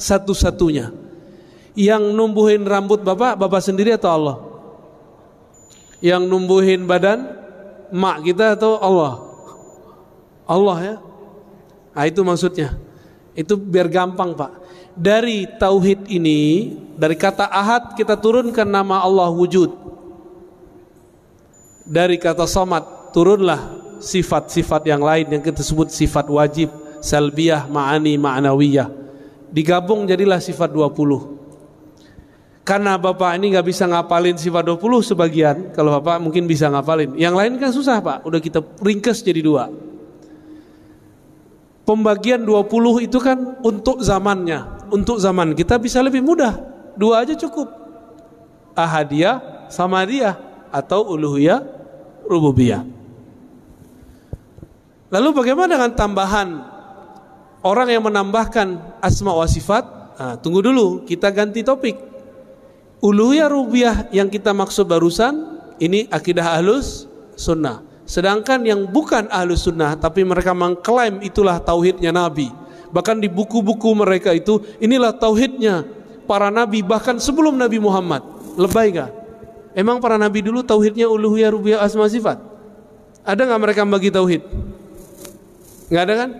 [0.00, 0.92] satu-satunya
[1.76, 4.36] yang numbuhin rambut Bapak, Bapak sendiri atau Allah?
[6.00, 7.28] Yang numbuhin badan
[7.92, 9.12] mak kita atau Allah?
[10.48, 10.96] Allah ya.
[11.94, 12.74] Nah, itu maksudnya.
[13.36, 14.50] Itu biar gampang, Pak.
[14.96, 19.70] Dari tauhid ini, dari kata ahad kita turunkan nama Allah wujud.
[21.86, 26.72] Dari kata somad turunlah sifat-sifat yang lain yang kita sebut sifat wajib,
[27.04, 28.88] salbiyah, ma'ani, ma'nawiyah.
[29.52, 31.40] Digabung jadilah sifat 20.
[32.64, 37.18] Karena Bapak ini nggak bisa ngapalin sifat 20 sebagian, kalau Bapak mungkin bisa ngapalin.
[37.18, 39.66] Yang lain kan susah Pak, udah kita ringkes jadi dua.
[41.82, 46.54] Pembagian 20 itu kan untuk zamannya, untuk zaman kita bisa lebih mudah.
[46.94, 47.66] Dua aja cukup.
[48.78, 50.38] Ahadiyah, samadiyah
[50.70, 51.66] atau uluhiyah,
[52.30, 52.99] rububiyah.
[55.10, 56.48] Lalu bagaimana dengan tambahan
[57.66, 59.84] orang yang menambahkan asma wa sifat?
[60.20, 61.98] Nah, tunggu dulu, kita ganti topik.
[63.00, 67.82] Uluhiyah rububiyah yang kita maksud barusan ini akidah ahlus sunnah.
[68.04, 72.52] Sedangkan yang bukan ahlus sunnah tapi mereka mengklaim itulah tauhidnya Nabi.
[72.90, 75.86] Bahkan di buku-buku mereka itu inilah tauhidnya
[76.26, 78.22] para nabi bahkan sebelum Nabi Muhammad.
[78.58, 79.10] Lebay gak?
[79.74, 82.42] Emang para nabi dulu tauhidnya uluhiyah rububiyah asma sifat?
[83.22, 84.42] Ada nggak mereka bagi tauhid?
[85.90, 86.30] Nggak ada kan?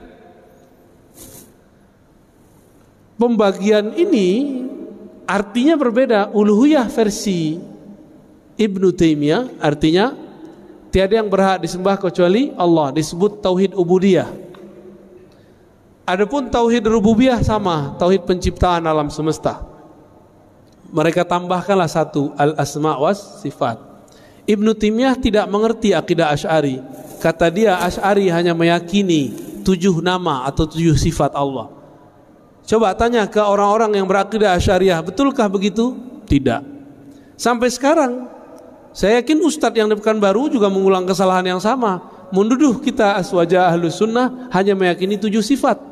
[3.18, 4.28] Pembagian ini
[5.26, 6.30] artinya berbeda.
[6.30, 7.58] Uluhiyah versi
[8.56, 10.14] Ibnu Taimiyah artinya
[10.94, 14.30] tiada yang berhak disembah kecuali Allah disebut tauhid ubudiyah.
[16.06, 19.62] Adapun tauhid rububiyah sama, tauhid penciptaan alam semesta.
[20.90, 23.89] Mereka tambahkanlah satu al asma was sifat.
[24.48, 26.80] Ibnu Taimiyah tidak mengerti akidah Asy'ari.
[27.20, 31.68] Kata dia Asy'ari hanya meyakini tujuh nama atau tujuh sifat Allah.
[32.64, 35.96] Coba tanya ke orang-orang yang berakidah Asy'ariyah, betulkah begitu?
[36.24, 36.62] Tidak.
[37.34, 38.30] Sampai sekarang
[38.90, 42.20] saya yakin ustadz yang di baru juga mengulang kesalahan yang sama.
[42.30, 45.82] Menduduh kita aswaja ahlus sunnah hanya meyakini tujuh sifat.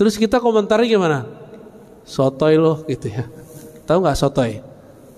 [0.00, 1.28] Terus kita komentari gimana?
[2.08, 3.28] Sotoy loh gitu ya.
[3.84, 4.64] Tahu nggak sotoy?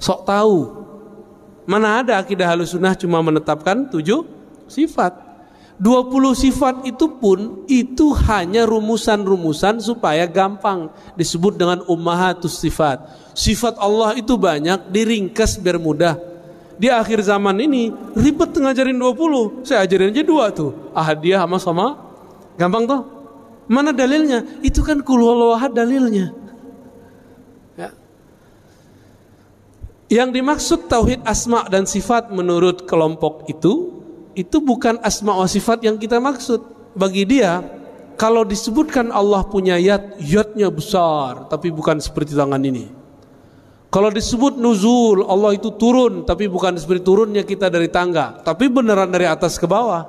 [0.03, 0.82] Sok tahu.
[1.73, 4.29] Mana ada akidah ahlus sunnah cuma menetapkan tujuh
[4.69, 5.33] sifat.
[5.81, 13.09] 20 sifat itu pun itu hanya rumusan-rumusan supaya gampang disebut dengan ummahatus sifat.
[13.33, 16.21] Sifat Allah itu banyak diringkas biar mudah.
[16.77, 19.65] Di akhir zaman ini ribet ngajarin 20.
[19.65, 20.93] Saya ajarin aja dua tuh.
[20.93, 21.87] Ahadiyah sama sama.
[22.61, 23.03] Gampang tuh.
[23.65, 24.45] Mana dalilnya?
[24.61, 26.37] Itu kan kulhuwahad dalilnya.
[30.13, 34.05] Yang dimaksud tauhid asma dan sifat menurut kelompok itu
[34.37, 36.61] itu bukan asma wa sifat yang kita maksud.
[36.93, 37.65] Bagi dia,
[38.21, 42.93] kalau disebutkan Allah punya yat, yatnya besar, tapi bukan seperti tangan ini.
[43.89, 49.09] Kalau disebut nuzul, Allah itu turun, tapi bukan seperti turunnya kita dari tangga, tapi beneran
[49.09, 50.05] dari atas ke bawah.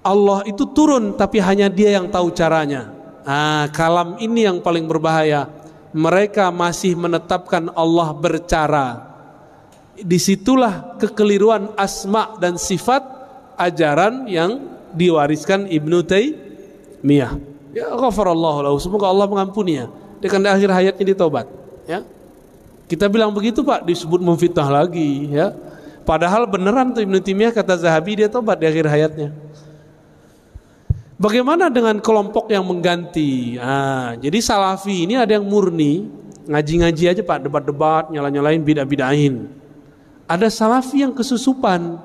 [0.00, 2.88] Allah itu turun, tapi hanya dia yang tahu caranya.
[3.24, 5.48] Nah, kalam ini yang paling berbahaya.
[5.96, 9.16] Mereka masih menetapkan Allah bercara
[9.96, 13.00] di situlah kekeliruan asma dan sifat
[13.56, 14.60] ajaran yang
[14.92, 17.40] diwariskan Ibnu Taimiyah.
[17.72, 18.76] Ya ghafarallahu lahu.
[18.76, 19.88] Semoga Allah mengampuninya.
[20.20, 21.48] Dia kan di akhir hayatnya ditobat,
[21.84, 22.04] ya.
[22.88, 25.52] Kita bilang begitu Pak, disebut memfitnah lagi, ya.
[26.06, 29.34] Padahal beneran tuh Ibnu Taimiyah kata Zahabi dia tobat di akhir hayatnya.
[31.16, 33.56] Bagaimana dengan kelompok yang mengganti?
[33.56, 36.04] Nah, jadi Salafi ini ada yang murni,
[36.44, 39.48] ngaji-ngaji aja Pak, debat-debat, nyala-nyalain bidah-bidahin.
[40.26, 42.02] Ada salafi yang kesusupan,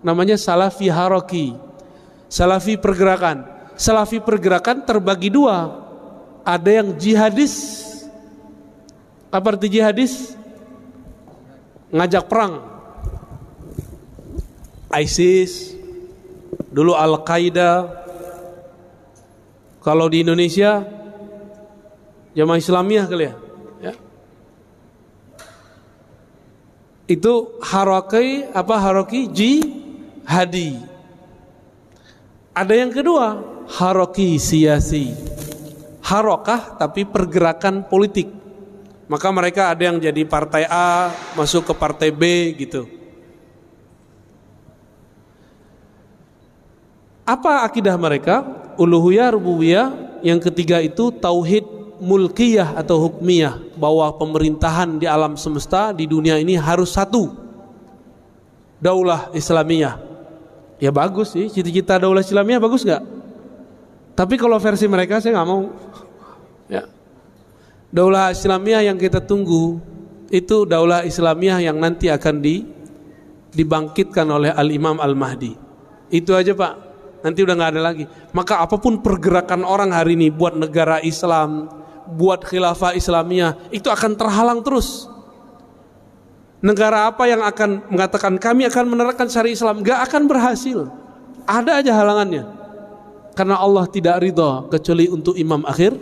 [0.00, 1.52] namanya salafi haroki,
[2.26, 3.44] salafi pergerakan.
[3.78, 5.70] Salafi pergerakan terbagi dua,
[6.42, 7.54] ada yang jihadis,
[9.30, 10.34] apa arti jihadis?
[11.94, 12.58] Ngajak perang.
[14.90, 15.78] ISIS,
[16.74, 17.86] dulu Al-Qaeda,
[19.84, 20.84] kalau di Indonesia
[22.34, 23.34] jamaah Islamiyah kali ya?
[27.08, 29.32] Itu haroki apa haroki?
[29.32, 29.52] Ji
[30.28, 30.76] hadi
[32.52, 33.40] ada yang kedua
[33.80, 35.16] haroki siasi
[36.04, 38.32] harokah tapi pergerakan politik.
[39.08, 42.84] Maka mereka ada yang jadi partai A masuk ke partai B gitu.
[47.24, 48.44] Apa akidah mereka
[48.78, 49.86] uluhiyah rububiyah
[50.22, 51.66] yang ketiga itu tauhid
[51.98, 57.34] mulkiyah atau hukmiyah bahwa pemerintahan di alam semesta di dunia ini harus satu.
[58.78, 59.98] Daulah Islamiyah.
[60.78, 63.02] Ya bagus sih cita-cita daulah Islamiyah bagus nggak?
[64.14, 65.74] Tapi kalau versi mereka saya nggak mau.
[66.70, 66.86] Ya.
[67.90, 69.82] Daulah Islamiyah yang kita tunggu
[70.30, 72.62] itu daulah Islamiyah yang nanti akan di
[73.50, 75.56] dibangkitkan oleh Al Imam Al Mahdi
[76.08, 76.87] itu aja Pak
[77.24, 81.78] nanti udah nggak ada lagi maka apa pun pergerakan orang hari ini buat negara Islam
[82.08, 85.10] buat khilafah Islamiyah itu akan terhalang terus.
[86.58, 90.78] Negara apa yang akan mengatakan kami akan menerapkan syariat Islam gak akan berhasil.
[91.46, 92.44] Ada aja halangannya.
[93.36, 95.94] Karena Allah tidak ridho kecuali untuk imam akhir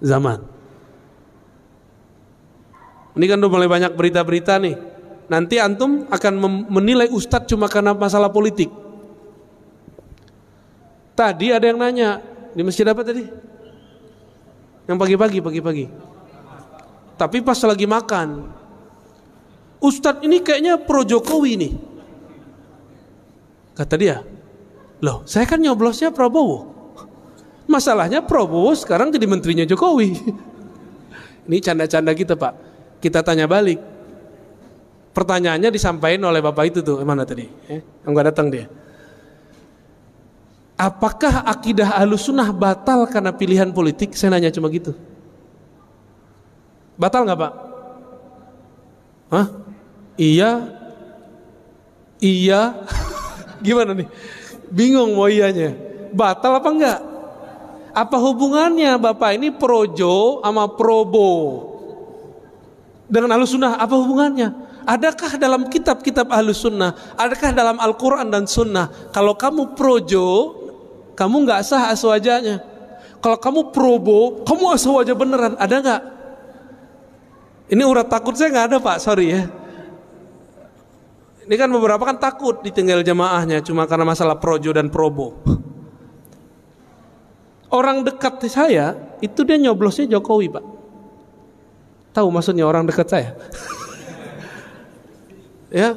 [0.00, 0.40] zaman.
[3.12, 4.76] Ini kan udah mulai banyak berita-berita nih.
[5.28, 6.34] Nanti antum akan
[6.72, 8.72] menilai ustadz cuma karena masalah politik.
[11.12, 12.24] Tadi ada yang nanya
[12.56, 13.24] di masjid apa tadi?
[14.88, 15.86] Yang pagi-pagi, pagi-pagi.
[17.20, 18.50] Tapi pas lagi makan,
[19.78, 21.72] Ustadz ini kayaknya pro Jokowi nih.
[23.72, 24.20] Kata dia,
[25.00, 26.72] loh saya kan nyoblosnya Prabowo.
[27.70, 30.12] Masalahnya Prabowo sekarang jadi menterinya Jokowi.
[31.46, 32.54] Ini canda-canda kita pak.
[33.02, 33.82] Kita tanya balik.
[35.10, 37.44] Pertanyaannya disampaikan oleh bapak itu tuh, mana tadi?
[37.68, 38.70] Eh, enggak datang dia.
[40.76, 44.16] Apakah akidah alusunah batal karena pilihan politik?
[44.16, 44.96] Saya nanya cuma gitu.
[46.96, 47.52] Batal nggak pak?
[49.32, 49.46] Hah?
[50.16, 50.50] Iya?
[52.18, 52.60] Iya?
[53.64, 54.08] Gimana nih?
[54.72, 55.76] Bingung mau iyanya.
[56.12, 57.00] Batal apa enggak?
[57.92, 61.32] Apa hubungannya bapak ini projo sama probo?
[63.04, 64.72] Dengan alusunah apa hubungannya?
[64.82, 70.58] Adakah dalam kitab-kitab ahlus sunnah, adakah dalam Al-Quran dan sunnah, kalau kamu projo,
[71.12, 72.64] kamu nggak sah aswajanya.
[73.22, 76.02] Kalau kamu probo, kamu aswaja beneran, ada nggak?
[77.70, 79.42] Ini urat takut saya nggak ada pak, sorry ya.
[81.46, 85.38] Ini kan beberapa kan takut ditinggal jamaahnya cuma karena masalah projo dan probo.
[87.72, 90.64] Orang dekat saya itu dia nyoblosnya Jokowi pak.
[92.12, 93.32] Tahu maksudnya orang dekat saya?
[95.80, 95.96] ya,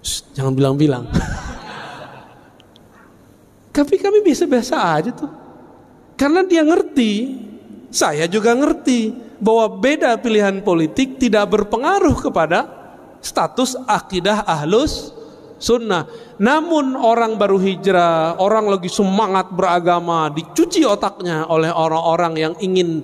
[0.00, 1.04] Shh, jangan bilang-bilang.
[3.74, 5.30] Tapi kami biasa-biasa aja tuh.
[6.14, 7.42] Karena dia ngerti,
[7.90, 9.10] saya juga ngerti
[9.42, 12.70] bahwa beda pilihan politik tidak berpengaruh kepada
[13.18, 15.10] status akidah ahlus
[15.58, 16.06] sunnah.
[16.38, 23.02] Namun orang baru hijrah, orang lagi semangat beragama, dicuci otaknya oleh orang-orang yang ingin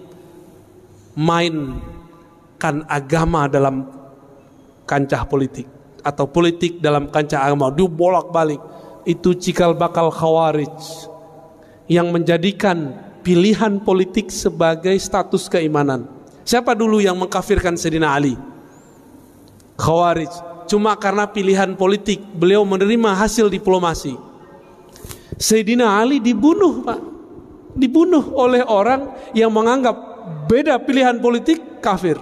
[1.18, 3.90] mainkan agama dalam
[4.86, 5.66] kancah politik
[6.06, 10.72] atau politik dalam kancah agama dibolak-balik itu cikal bakal khawarij
[11.90, 16.08] yang menjadikan pilihan politik sebagai status keimanan.
[16.46, 18.34] Siapa dulu yang mengkafirkan Sayyidina Ali?
[19.76, 20.32] Khawarij.
[20.70, 24.14] Cuma karena pilihan politik beliau menerima hasil diplomasi.
[25.40, 27.00] Sayyidina Ali dibunuh, Pak.
[27.74, 29.94] Dibunuh oleh orang yang menganggap
[30.50, 32.18] beda pilihan politik kafir.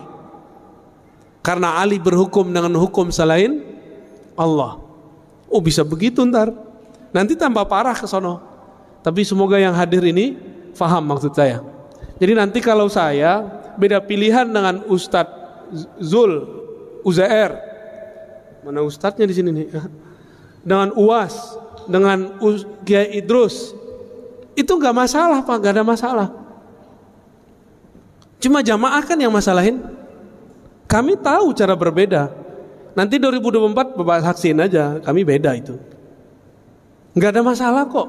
[1.41, 3.65] Karena Ali berhukum dengan hukum selain
[4.37, 4.77] Allah.
[5.49, 6.53] Oh bisa begitu ntar.
[7.13, 8.41] Nanti tambah parah ke sono.
[9.01, 10.37] Tapi semoga yang hadir ini
[10.77, 11.65] faham maksud saya.
[12.19, 13.41] Jadi nanti kalau saya
[13.79, 15.39] beda pilihan dengan Ustadz
[16.03, 16.45] Zul
[17.07, 17.55] Uzair.
[18.67, 19.69] Mana ustadznya di sini nih?
[20.69, 21.57] Dengan Uas,
[21.89, 22.37] dengan
[22.85, 23.73] Kiai Idrus.
[24.53, 26.29] Itu nggak masalah Pak, nggak ada masalah.
[28.43, 29.81] Cuma jamaah kan yang masalahin.
[30.85, 32.29] Kami tahu cara berbeda.
[32.93, 35.79] Nanti 2024 Bapak saksin aja, kami beda itu.
[37.19, 38.09] Nggak ada masalah kok.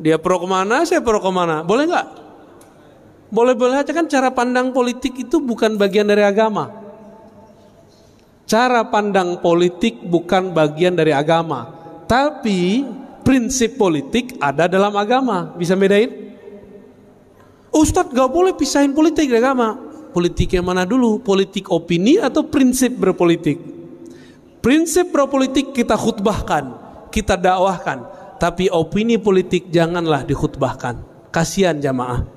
[0.00, 1.60] Dia pro ke mana, saya pro ke mana.
[1.60, 2.06] Boleh nggak?
[3.28, 6.72] Boleh-boleh aja kan cara pandang politik itu bukan bagian dari agama.
[8.48, 11.68] Cara pandang politik bukan bagian dari agama.
[12.06, 12.86] Tapi
[13.26, 15.52] prinsip politik ada dalam agama.
[15.58, 16.08] Bisa bedain?
[17.74, 19.76] Ustadz gak boleh pisahin politik dari agama.
[20.14, 21.20] Politik yang mana dulu?
[21.20, 23.58] Politik opini atau prinsip berpolitik?
[24.62, 26.85] Prinsip berpolitik kita khutbahkan,
[27.16, 28.04] kita dakwahkan.
[28.36, 31.00] Tapi opini politik janganlah dikhutbahkan.
[31.32, 32.28] Kasihan jamaah.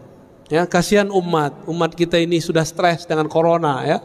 [0.47, 1.67] Ya, kasihan umat.
[1.67, 3.99] Umat kita ini sudah stres dengan corona ya.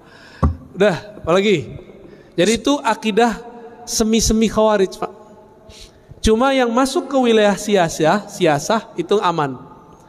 [0.76, 1.68] Udah, apalagi?
[2.32, 3.36] Jadi itu akidah
[3.84, 5.12] semi-semi khawarij, Pak.
[6.24, 9.58] Cuma yang masuk ke wilayah siasah, siasah itu aman.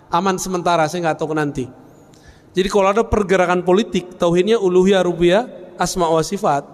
[0.10, 1.70] Aman sementara, saya nggak tahu nanti.
[2.54, 5.46] Jadi kalau ada pergerakan politik, tauhidnya uluhiyah rubiyah,
[5.78, 6.66] asma wa sifat,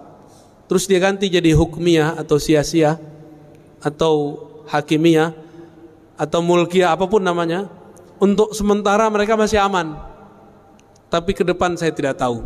[0.66, 2.96] terus dia ganti jadi hukmiyah atau sia-sia
[3.80, 5.32] atau hakimiyah
[6.16, 7.68] atau mulkiyah apa pun namanya,
[8.16, 10.00] untuk sementara mereka masih aman.
[11.12, 12.42] Tapi ke depan saya tidak tahu.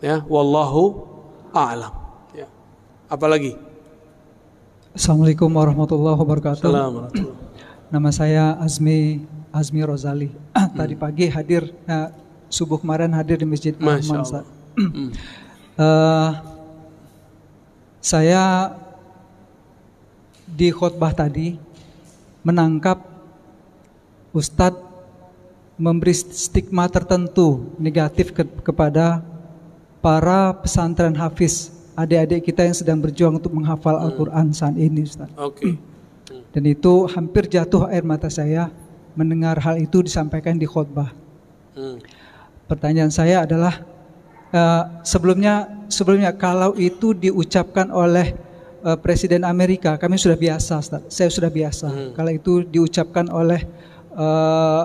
[0.00, 1.04] Ya, wallahu
[1.52, 1.92] a'lam.
[2.32, 2.48] Ya.
[3.06, 3.54] Apalagi?
[4.96, 6.64] Assalamualaikum warahmatullahi wabarakatuh.
[6.64, 7.36] Assalamualaikum.
[7.88, 10.32] Nama saya Azmi Azmi Rozali.
[10.78, 12.10] Tadi pagi hadir uh,
[12.48, 14.20] subuh kemarin hadir di Masjid Masya.
[14.24, 14.44] Allah.
[15.78, 16.30] Eh,
[18.02, 18.74] saya
[20.58, 21.54] di khutbah tadi
[22.42, 22.98] menangkap
[24.34, 24.82] Ustadz
[25.78, 29.22] memberi stigma tertentu negatif ke- kepada
[30.02, 35.30] para pesantren hafiz adik-adik kita yang sedang berjuang untuk menghafal Al-Quran saat ini Ustaz.
[35.38, 35.78] Oke.
[36.54, 38.66] Dan itu hampir jatuh air mata saya
[39.14, 41.14] mendengar hal itu disampaikan di khutbah.
[41.78, 42.02] Hmm.
[42.66, 43.86] Pertanyaan saya adalah
[44.50, 48.47] eh, sebelumnya sebelumnya kalau itu diucapkan oleh
[48.80, 51.02] eh, Presiden Amerika, kami sudah biasa, Ustaz.
[51.08, 52.12] Saya sudah biasa.
[52.12, 53.62] Kalau itu diucapkan oleh
[54.12, 54.82] eh,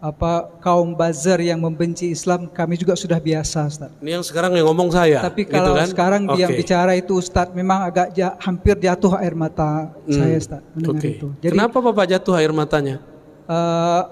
[0.00, 3.90] apa kaum buzzer yang membenci Islam, kami juga sudah biasa, Ustaz.
[4.00, 5.20] Ini yang sekarang yang ngomong saya.
[5.20, 5.86] Tapi gitu kalau kan?
[5.86, 6.56] sekarang dia Oke.
[6.56, 11.08] bicara itu Ustaz memang agak ja- hampir jatuh air mata saya Ustaz mendengar Oke.
[11.12, 11.28] itu.
[11.38, 12.96] Jadi Kenapa Bapak jatuh air matanya?
[13.44, 14.02] eh,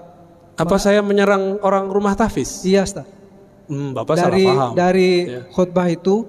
[0.55, 2.61] Apa saya menyerang orang rumah tahfiz?
[2.61, 3.07] iya Ustaz.
[3.65, 4.71] Hmm, Bapak dari salah paham.
[4.75, 5.41] dari Ya.
[5.49, 6.27] khutbah itu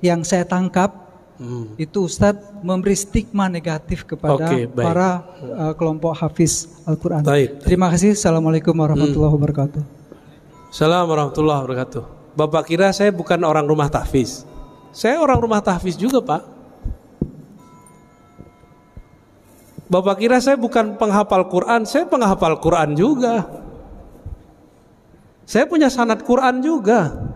[0.00, 0.99] yang saya tangkap
[1.40, 1.72] Hmm.
[1.80, 4.76] itu Ustadz memberi stigma negatif kepada baik.
[4.76, 7.24] para uh, kelompok hafiz Al-Quran.
[7.24, 7.64] Baik.
[7.64, 8.12] Terima kasih.
[8.12, 9.80] Assalamualaikum warahmatullahi wabarakatuh.
[10.68, 12.02] Assalamualaikum warahmatullahi wabarakatuh.
[12.36, 14.44] Bapak kira saya bukan orang rumah tahfiz.
[14.92, 16.42] Saya orang rumah tahfiz juga, Pak.
[19.88, 23.48] Bapak kira saya bukan penghafal Quran, saya penghafal Quran juga.
[25.48, 27.29] Saya punya sanad Quran juga.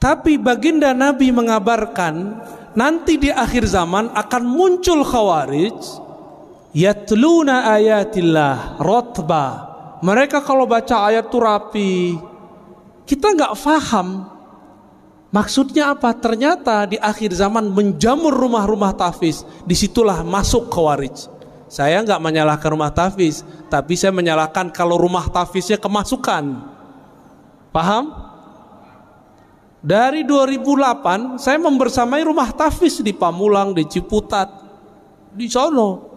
[0.00, 2.40] Tapi baginda Nabi mengabarkan
[2.72, 5.76] nanti di akhir zaman akan muncul khawarij
[6.72, 9.68] yatluna ayatillah rotba.
[10.00, 11.92] Mereka kalau baca ayat itu rapi.
[13.04, 14.24] Kita nggak faham
[15.28, 16.16] maksudnya apa.
[16.16, 19.44] Ternyata di akhir zaman menjamur rumah-rumah tahfiz.
[19.68, 21.28] Di situlah masuk khawarij.
[21.68, 26.66] Saya nggak menyalahkan rumah tahfiz, tapi saya menyalahkan kalau rumah tahfiznya kemasukan.
[27.70, 28.29] Paham?
[29.80, 34.52] Dari 2008 saya membersamai rumah tahfiz di Pamulang, di Ciputat,
[35.32, 36.12] di sono.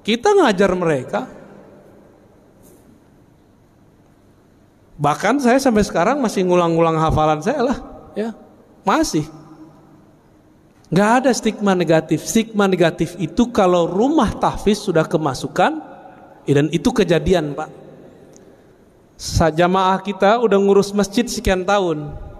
[0.00, 1.20] Kita ngajar mereka.
[4.96, 7.78] Bahkan saya sampai sekarang masih ngulang-ngulang hafalan saya lah,
[8.16, 8.32] ya.
[8.88, 9.28] Masih.
[10.88, 12.24] Nggak ada stigma negatif.
[12.24, 15.82] Stigma negatif itu kalau rumah tahfiz sudah kemasukan,
[16.48, 17.68] dan itu kejadian, Pak.
[19.52, 22.32] Jamaah kita udah ngurus masjid sekian tahun.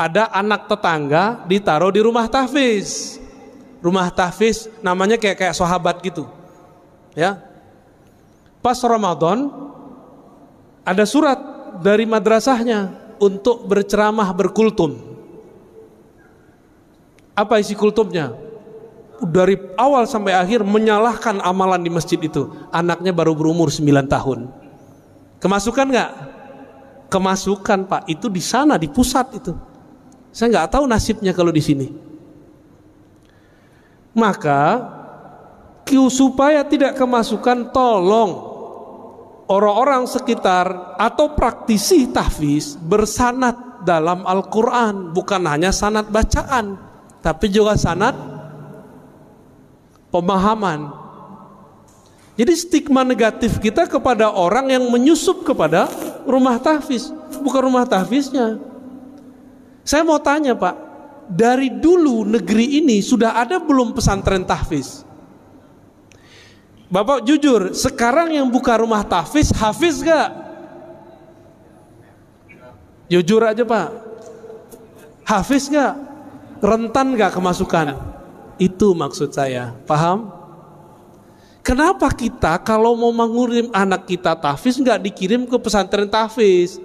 [0.00, 3.20] Ada anak tetangga ditaruh di rumah tahfiz.
[3.84, 6.24] Rumah tahfiz namanya kayak kayak sahabat gitu.
[7.12, 7.36] Ya.
[8.64, 9.52] Pas Ramadan
[10.88, 11.36] ada surat
[11.84, 14.96] dari madrasahnya untuk berceramah berkultum.
[17.36, 18.32] Apa isi kultumnya?
[19.20, 22.48] Dari awal sampai akhir menyalahkan amalan di masjid itu.
[22.72, 24.48] Anaknya baru berumur 9 tahun.
[25.44, 26.10] Kemasukan nggak?
[27.12, 29.52] Kemasukan Pak, itu di sana di pusat itu.
[30.30, 31.88] Saya nggak tahu nasibnya kalau di sini.
[34.14, 34.98] Maka
[35.90, 38.30] supaya tidak kemasukan tolong
[39.50, 45.10] orang-orang sekitar atau praktisi tahfiz bersanat dalam Al-Quran.
[45.10, 46.78] Bukan hanya sanat bacaan
[47.20, 48.14] tapi juga sanat
[50.14, 50.94] pemahaman.
[52.38, 55.90] Jadi stigma negatif kita kepada orang yang menyusup kepada
[56.24, 57.12] rumah tahfiz
[57.42, 58.56] bukan rumah tahfiznya
[59.84, 60.76] saya mau tanya Pak,
[61.30, 65.06] dari dulu negeri ini sudah ada belum pesantren tahfiz?
[66.90, 70.28] Bapak jujur, sekarang yang buka rumah tahfiz, hafiz gak?
[73.06, 73.88] Jujur aja Pak,
[75.22, 75.94] hafiz gak?
[76.58, 77.94] Rentan gak kemasukan?
[78.58, 80.40] Itu maksud saya, paham?
[81.60, 86.80] Kenapa kita kalau mau mengurim anak kita tahfiz nggak dikirim ke pesantren tahfiz?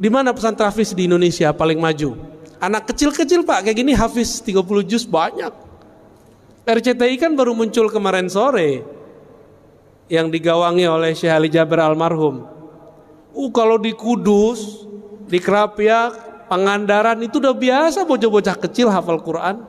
[0.00, 2.16] Di mana pesantren tahfiz di Indonesia paling maju?
[2.56, 5.52] Anak kecil-kecil Pak, kayak gini hafiz 30 juz banyak.
[6.64, 8.80] RCTI kan baru muncul kemarin sore
[10.08, 12.48] yang digawangi oleh Syekh Ali Jaber almarhum.
[13.36, 14.88] Uh kalau di Kudus,
[15.28, 19.62] di Kerapiak, Pangandaran itu udah biasa bocah-bocah kecil hafal Quran.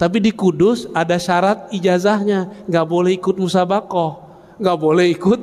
[0.00, 4.18] Tapi di Kudus ada syarat ijazahnya, nggak boleh ikut musabakoh,
[4.58, 5.40] nggak boleh ikut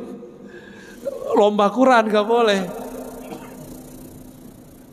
[1.37, 2.80] lomba Quran, nggak boleh.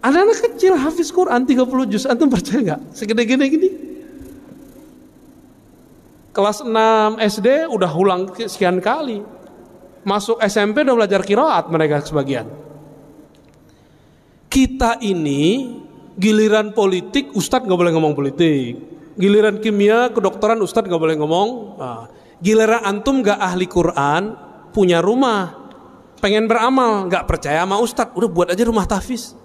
[0.09, 2.81] Ada anak kecil hafiz Quran 30 juz, antum percaya nggak?
[2.97, 3.69] Segede-gede gini.
[6.33, 6.73] Kelas 6
[7.21, 9.21] SD udah ulang sekian kali.
[10.09, 12.49] Masuk SMP udah belajar kiraat mereka sebagian.
[14.49, 15.77] Kita ini
[16.17, 18.81] giliran politik Ustadz nggak boleh ngomong politik.
[19.21, 21.49] Giliran kimia kedokteran Ustadz nggak boleh ngomong.
[21.77, 22.09] Nah,
[22.41, 24.33] giliran antum nggak ahli Quran
[24.73, 25.69] punya rumah
[26.25, 29.37] pengen beramal nggak percaya sama Ustadz udah buat aja rumah tahfiz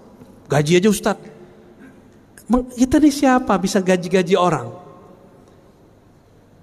[0.50, 1.32] gaji aja Ustadz.
[2.76, 4.68] Kita nih siapa bisa gaji-gaji orang?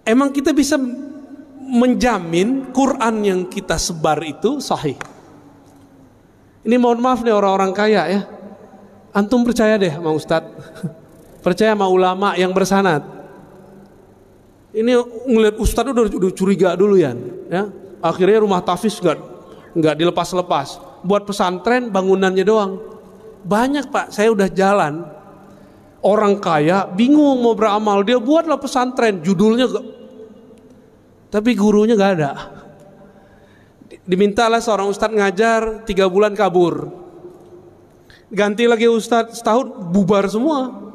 [0.05, 0.77] Emang kita bisa
[1.61, 4.99] menjamin Quran yang kita sebar itu sahih?
[6.61, 8.21] Ini mohon maaf nih orang-orang kaya ya.
[9.17, 10.55] Antum percaya deh sama Ustadz.
[11.45, 13.21] Percaya sama ulama yang bersanat
[14.71, 14.95] ini
[15.27, 17.11] ngeliat Ustadz udah, udah curiga dulu ya,
[17.51, 17.67] ya.
[17.99, 19.19] Akhirnya rumah tahfiz nggak
[19.75, 20.79] nggak dilepas-lepas.
[21.03, 22.79] Buat pesantren bangunannya doang
[23.45, 24.13] banyak pak.
[24.13, 25.05] Saya udah jalan.
[26.01, 28.01] Orang kaya bingung mau beramal.
[28.01, 29.21] Dia buatlah pesantren.
[29.21, 29.87] Judulnya gak,
[31.29, 32.33] tapi gurunya nggak ada.
[34.09, 36.89] Dimintalah seorang ustadz ngajar tiga bulan kabur.
[38.33, 40.89] Ganti lagi ustadz setahun bubar semua.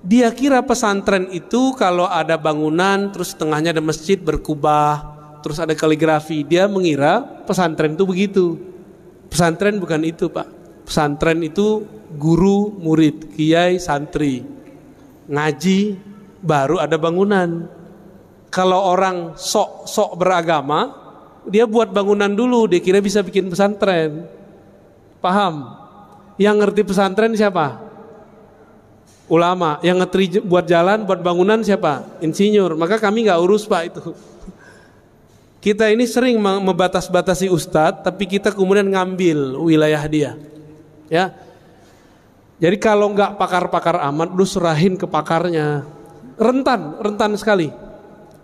[0.00, 6.40] Dia kira pesantren itu kalau ada bangunan terus tengahnya ada masjid berkubah terus ada kaligrafi
[6.40, 8.46] dia mengira pesantren itu begitu.
[9.28, 10.59] Pesantren bukan itu pak
[10.90, 11.86] Pesantren itu
[12.18, 14.42] guru, murid, kiai, santri.
[15.30, 15.94] Ngaji
[16.42, 17.70] baru ada bangunan.
[18.50, 20.90] Kalau orang sok-sok beragama,
[21.46, 24.26] dia buat bangunan dulu, dia kira bisa bikin pesantren.
[25.22, 25.78] Paham?
[26.34, 27.78] Yang ngerti pesantren siapa?
[29.30, 29.78] Ulama.
[29.86, 32.18] Yang ngerti buat jalan, buat bangunan siapa?
[32.18, 32.74] Insinyur.
[32.74, 34.10] Maka kami nggak urus pak itu.
[35.62, 40.34] Kita ini sering membatas-batasi ustadz, tapi kita kemudian ngambil wilayah dia.
[41.10, 41.34] Ya,
[42.60, 45.88] jadi kalau nggak pakar-pakar amat, lu serahin ke pakarnya.
[46.36, 47.72] Rentan, rentan sekali.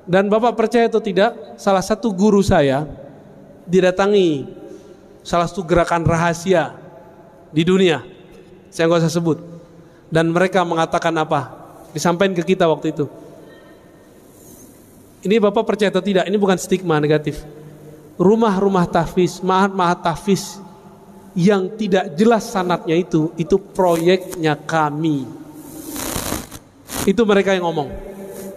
[0.09, 2.89] Dan Bapak percaya atau tidak, salah satu guru saya
[3.69, 4.49] didatangi
[5.21, 6.73] salah satu gerakan rahasia
[7.53, 8.01] di dunia.
[8.73, 9.39] Saya nggak usah sebut.
[10.09, 11.53] Dan mereka mengatakan apa?
[11.93, 13.05] Disampaikan ke kita waktu itu.
[15.29, 16.25] Ini Bapak percaya atau tidak?
[16.25, 17.45] Ini bukan stigma negatif.
[18.17, 20.57] Rumah-rumah tahfiz, mahat-mahat tahfiz
[21.37, 25.29] yang tidak jelas sanatnya itu, itu proyeknya kami.
[27.05, 27.93] Itu mereka yang ngomong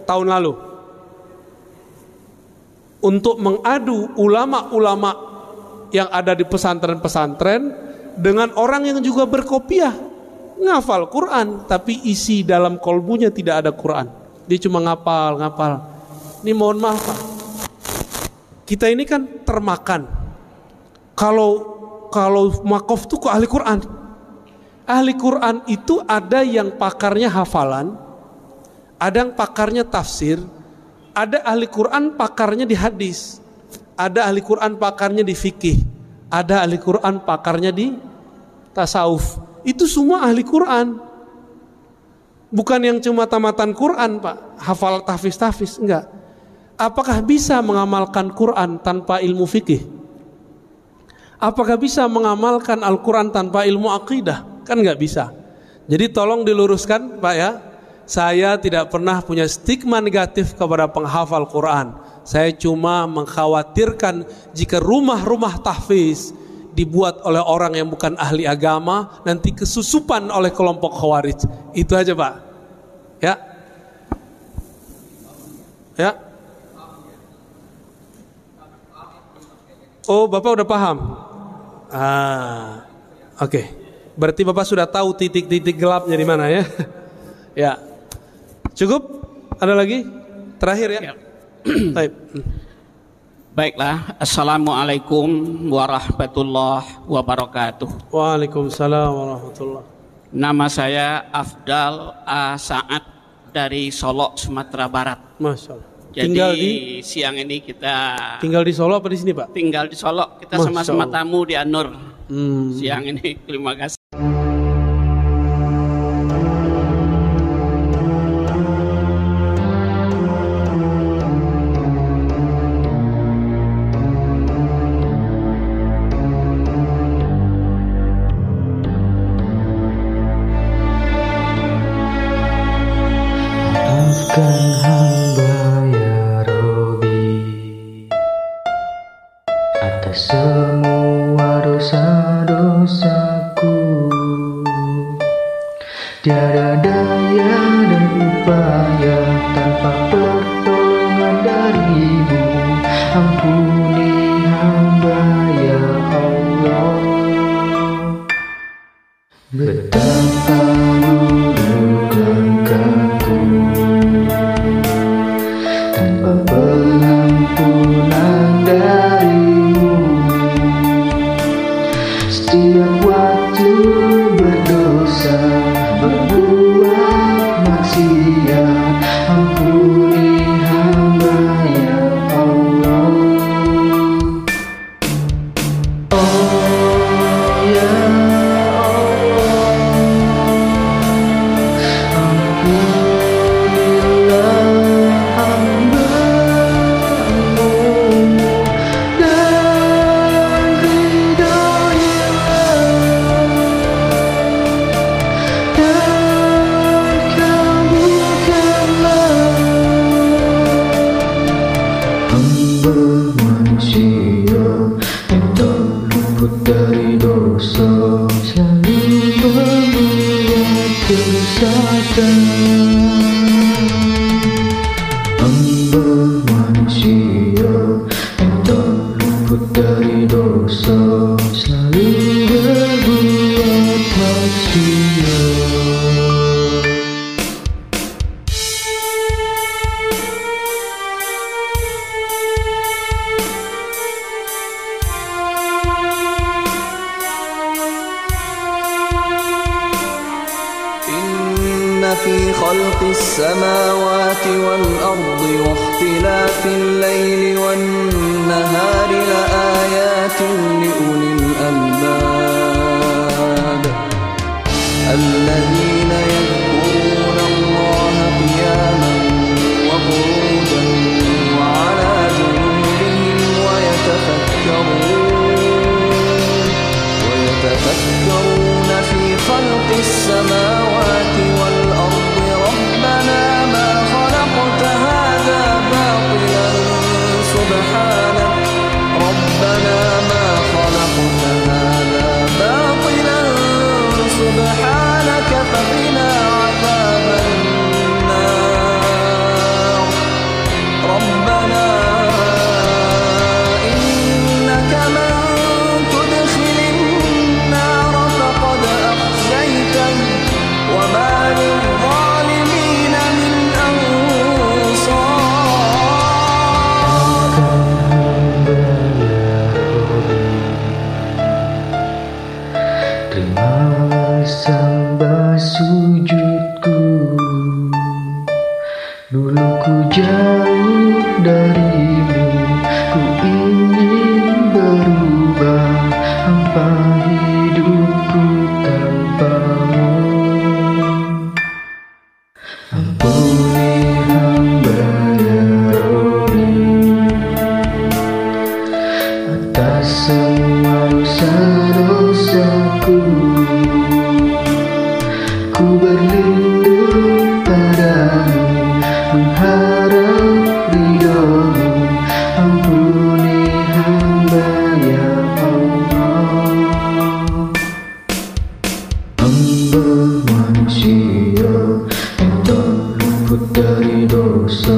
[0.08, 0.52] tahun lalu.
[3.00, 5.12] Untuk mengadu ulama-ulama
[5.92, 7.72] yang ada di pesantren-pesantren
[8.16, 9.92] dengan orang yang juga berkopiah.
[10.60, 14.12] Ngafal Quran tapi isi dalam kolbunya tidak ada Quran.
[14.44, 15.72] Dia cuma ngapal ngapal.
[16.44, 17.20] Ini mohon maaf Pak.
[18.68, 20.04] Kita ini kan termakan.
[21.16, 21.79] Kalau
[22.12, 23.80] kalau makof tuh kok ahli Quran
[24.84, 27.94] ahli Quran itu ada yang pakarnya hafalan
[29.00, 30.42] ada yang pakarnya tafsir
[31.14, 33.42] ada ahli Quran pakarnya di hadis,
[33.98, 35.82] ada ahli Quran pakarnya di fikih,
[36.30, 37.98] ada ahli Quran pakarnya di
[38.72, 39.42] tasawuf.
[39.66, 40.96] Itu semua ahli Quran.
[42.50, 46.10] Bukan yang cuma tamatan Quran, Pak, hafal tahfiz-tahfiz, enggak.
[46.74, 49.99] Apakah bisa mengamalkan Quran tanpa ilmu fikih?
[51.40, 54.44] Apakah bisa mengamalkan Al-Quran tanpa ilmu akidah?
[54.68, 55.32] Kan enggak bisa.
[55.88, 57.50] Jadi tolong diluruskan Pak ya,
[58.04, 61.96] saya tidak pernah punya stigma negatif kepada penghafal Quran.
[62.28, 66.36] Saya cuma mengkhawatirkan jika rumah-rumah tahfiz
[66.76, 71.40] dibuat oleh orang yang bukan ahli agama nanti kesusupan oleh kelompok khawarij.
[71.72, 72.34] Itu aja, Pak.
[73.24, 73.34] Ya.
[75.96, 76.12] Ya.
[80.04, 81.29] Oh, Bapak udah paham?
[81.90, 82.86] Ah.
[83.42, 83.50] Oke.
[83.50, 83.66] Okay.
[84.14, 86.62] Berarti Bapak sudah tahu titik-titik gelapnya di mana ya?
[87.66, 87.72] ya.
[88.74, 89.02] Cukup?
[89.58, 90.06] Ada lagi?
[90.60, 91.00] Terakhir ya?
[91.10, 91.14] ya.
[91.96, 92.12] Baik.
[93.50, 95.26] Baiklah, Assalamualaikum
[95.74, 98.14] warahmatullahi wabarakatuh.
[98.14, 99.84] Waalaikumsalam warahmatullahi
[100.30, 102.54] Nama saya Afdal A.
[102.54, 103.02] Saad
[103.50, 105.18] dari Solo, Sumatera Barat.
[105.42, 105.89] Masya Allah.
[106.10, 106.70] Jadi tinggal di
[107.06, 107.94] siang ini kita
[108.42, 109.54] tinggal di Solo apa di sini Pak?
[109.54, 110.42] Tinggal di Solo.
[110.42, 111.94] Kita sama-sama tamu di Anur.
[112.26, 112.74] Hmm.
[112.74, 113.38] Siang ini.
[113.46, 113.99] Terima kasih.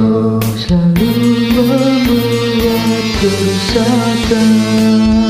[0.03, 1.11] selalu
[1.55, 3.31] membuatku
[3.71, 5.22] sadar